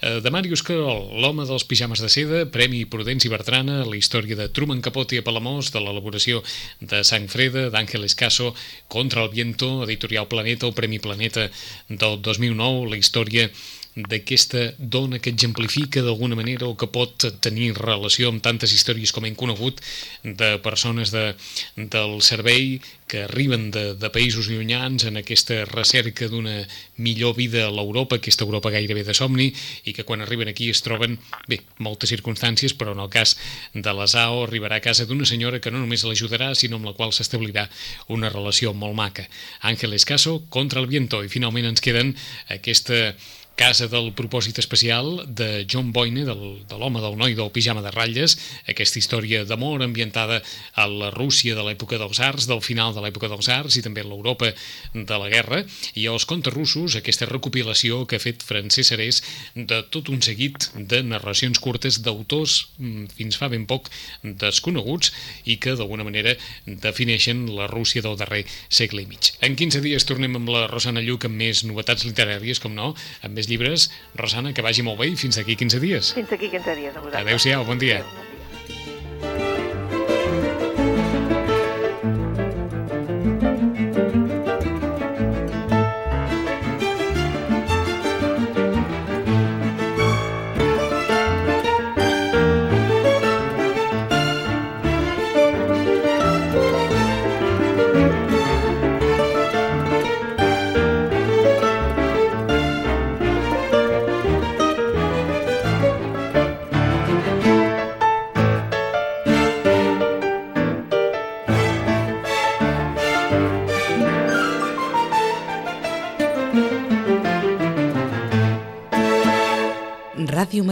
Eh, 0.00 0.22
de 0.24 0.30
Màrius 0.32 0.62
Carol, 0.64 1.10
l'home 1.20 1.44
dels 1.44 1.66
pijames 1.68 2.00
de 2.00 2.08
seda, 2.08 2.46
Premi 2.48 2.86
Prudenci 2.88 3.28
Bertrana, 3.28 3.82
la 3.84 3.98
història 3.98 4.36
de 4.36 4.48
Truman 4.48 4.80
Capote 4.80 5.18
a 5.20 5.22
Palamós, 5.22 5.68
de 5.74 5.82
l'elaboració 5.84 6.40
de 6.80 7.02
Sang 7.04 7.28
Freda, 7.28 7.68
d'Àngel 7.68 8.08
Escaso, 8.08 8.54
Contra 8.88 9.26
el 9.26 9.28
Viento, 9.28 9.84
Editorial 9.84 10.28
Planeta, 10.32 10.64
el 10.64 10.72
Premi 10.72 10.98
Planeta 10.98 11.50
del 11.90 12.16
2009, 12.22 12.88
la 12.88 12.96
història 12.96 13.50
d'aquesta 13.96 14.74
dona 14.76 15.18
que 15.18 15.32
exemplifica 15.32 16.02
d'alguna 16.04 16.36
manera 16.36 16.68
o 16.68 16.76
que 16.76 16.88
pot 16.92 17.24
tenir 17.40 17.72
relació 17.78 18.28
amb 18.28 18.42
tantes 18.44 18.74
històries 18.76 19.12
com 19.12 19.24
hem 19.24 19.34
conegut 19.34 19.80
de 20.22 20.58
persones 20.60 21.10
de, 21.14 21.32
del 21.76 22.20
servei 22.20 22.76
que 23.08 23.22
arriben 23.24 23.70
de, 23.70 23.94
de 23.96 24.10
països 24.12 24.50
llunyans 24.50 25.06
en 25.08 25.16
aquesta 25.16 25.62
recerca 25.70 26.28
d'una 26.28 26.58
millor 27.00 27.36
vida 27.38 27.64
a 27.64 27.70
l'Europa, 27.72 28.18
aquesta 28.18 28.44
Europa 28.44 28.72
gairebé 28.74 29.04
de 29.06 29.14
somni, 29.14 29.46
i 29.86 29.94
que 29.96 30.04
quan 30.04 30.20
arriben 30.20 30.50
aquí 30.50 30.68
es 30.68 30.82
troben, 30.84 31.16
bé, 31.48 31.62
moltes 31.78 32.10
circumstàncies, 32.12 32.74
però 32.76 32.92
en 32.92 33.00
el 33.00 33.08
cas 33.12 33.36
de 33.72 33.94
l'Asao 33.94 34.42
arribarà 34.44 34.80
a 34.82 34.84
casa 34.84 35.06
d'una 35.06 35.24
senyora 35.24 35.62
que 35.62 35.70
no 35.70 35.80
només 35.80 36.04
l'ajudarà, 36.04 36.52
sinó 36.54 36.76
amb 36.76 36.90
la 36.90 36.96
qual 36.98 37.14
s'establirà 37.14 37.68
una 38.12 38.28
relació 38.28 38.74
molt 38.74 38.98
maca. 38.98 39.24
Àngel 39.62 39.96
Escaso 39.96 40.42
contra 40.50 40.82
el 40.82 40.90
viento, 40.90 41.22
i 41.24 41.32
finalment 41.32 41.70
ens 41.70 41.80
queden 41.84 42.16
aquesta 42.50 43.14
Casa 43.56 43.86
del 43.88 44.10
propòsit 44.12 44.58
especial 44.60 45.22
de 45.26 45.64
John 45.64 45.88
Boyne, 45.96 46.26
del, 46.28 46.42
de 46.68 46.76
l'home 46.76 47.00
del 47.00 47.14
noi 47.16 47.32
del 47.32 47.48
pijama 47.48 47.80
de 47.80 47.88
ratlles, 47.88 48.34
aquesta 48.68 48.98
història 49.00 49.46
d'amor 49.48 49.80
ambientada 49.80 50.42
a 50.76 50.84
la 50.84 51.08
Rússia 51.14 51.54
de 51.56 51.64
l'època 51.64 51.96
dels 51.96 52.20
arts, 52.20 52.44
del 52.50 52.60
final 52.60 52.92
de 52.92 53.00
l'època 53.00 53.30
dels 53.32 53.48
arts 53.48 53.78
i 53.80 53.82
també 53.86 54.04
a 54.04 54.08
l'Europa 54.10 54.50
de 54.92 55.20
la 55.22 55.30
guerra, 55.32 55.62
i 55.96 56.04
els 56.12 56.26
contes 56.28 56.52
russos, 56.52 56.98
aquesta 57.00 57.30
recopilació 57.30 58.02
que 58.04 58.20
ha 58.20 58.24
fet 58.26 58.44
Francesc 58.44 58.90
Serés 58.90 59.22
de 59.56 59.80
tot 59.88 60.12
un 60.12 60.20
seguit 60.20 60.68
de 60.76 61.00
narracions 61.00 61.56
curtes 61.56 62.02
d'autors 62.04 62.58
mm, 62.76 63.08
fins 63.16 63.40
fa 63.40 63.48
ben 63.48 63.64
poc 63.64 63.88
desconeguts 64.20 65.14
i 65.48 65.56
que 65.56 65.78
d'alguna 65.80 66.04
manera 66.04 66.36
defineixen 66.66 67.46
la 67.56 67.70
Rússia 67.72 68.04
del 68.04 68.20
darrer 68.20 68.44
segle 68.68 69.06
i 69.06 69.08
mig. 69.08 69.32
En 69.40 69.56
15 69.56 69.80
dies 69.80 70.04
tornem 70.04 70.36
amb 70.36 70.52
la 70.52 70.66
Rosana 70.68 71.00
Lluc 71.00 71.24
amb 71.24 71.40
més 71.40 71.64
novetats 71.64 72.04
literàries, 72.04 72.60
com 72.60 72.76
no, 72.76 72.92
amb 73.24 73.32
més 73.32 73.45
llibres. 73.48 73.90
Rosana, 74.18 74.52
que 74.52 74.64
vagi 74.64 74.84
molt 74.86 75.00
bé 75.02 75.10
i 75.12 75.18
fins 75.20 75.38
aquí 75.42 75.56
15 75.56 75.82
dies. 75.82 76.14
Fins 76.16 76.32
aquí 76.32 76.50
15 76.52 76.78
dies. 76.78 77.02
Adéu-siau, 77.12 77.64
bon 77.68 77.78
dia. 77.82 78.00
Adéu, 78.02 78.14
bon 78.14 78.24
dia. 78.24 78.35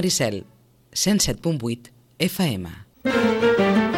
Maricel, 0.04 0.44
107.8 0.92 1.90
FM. 2.18 3.93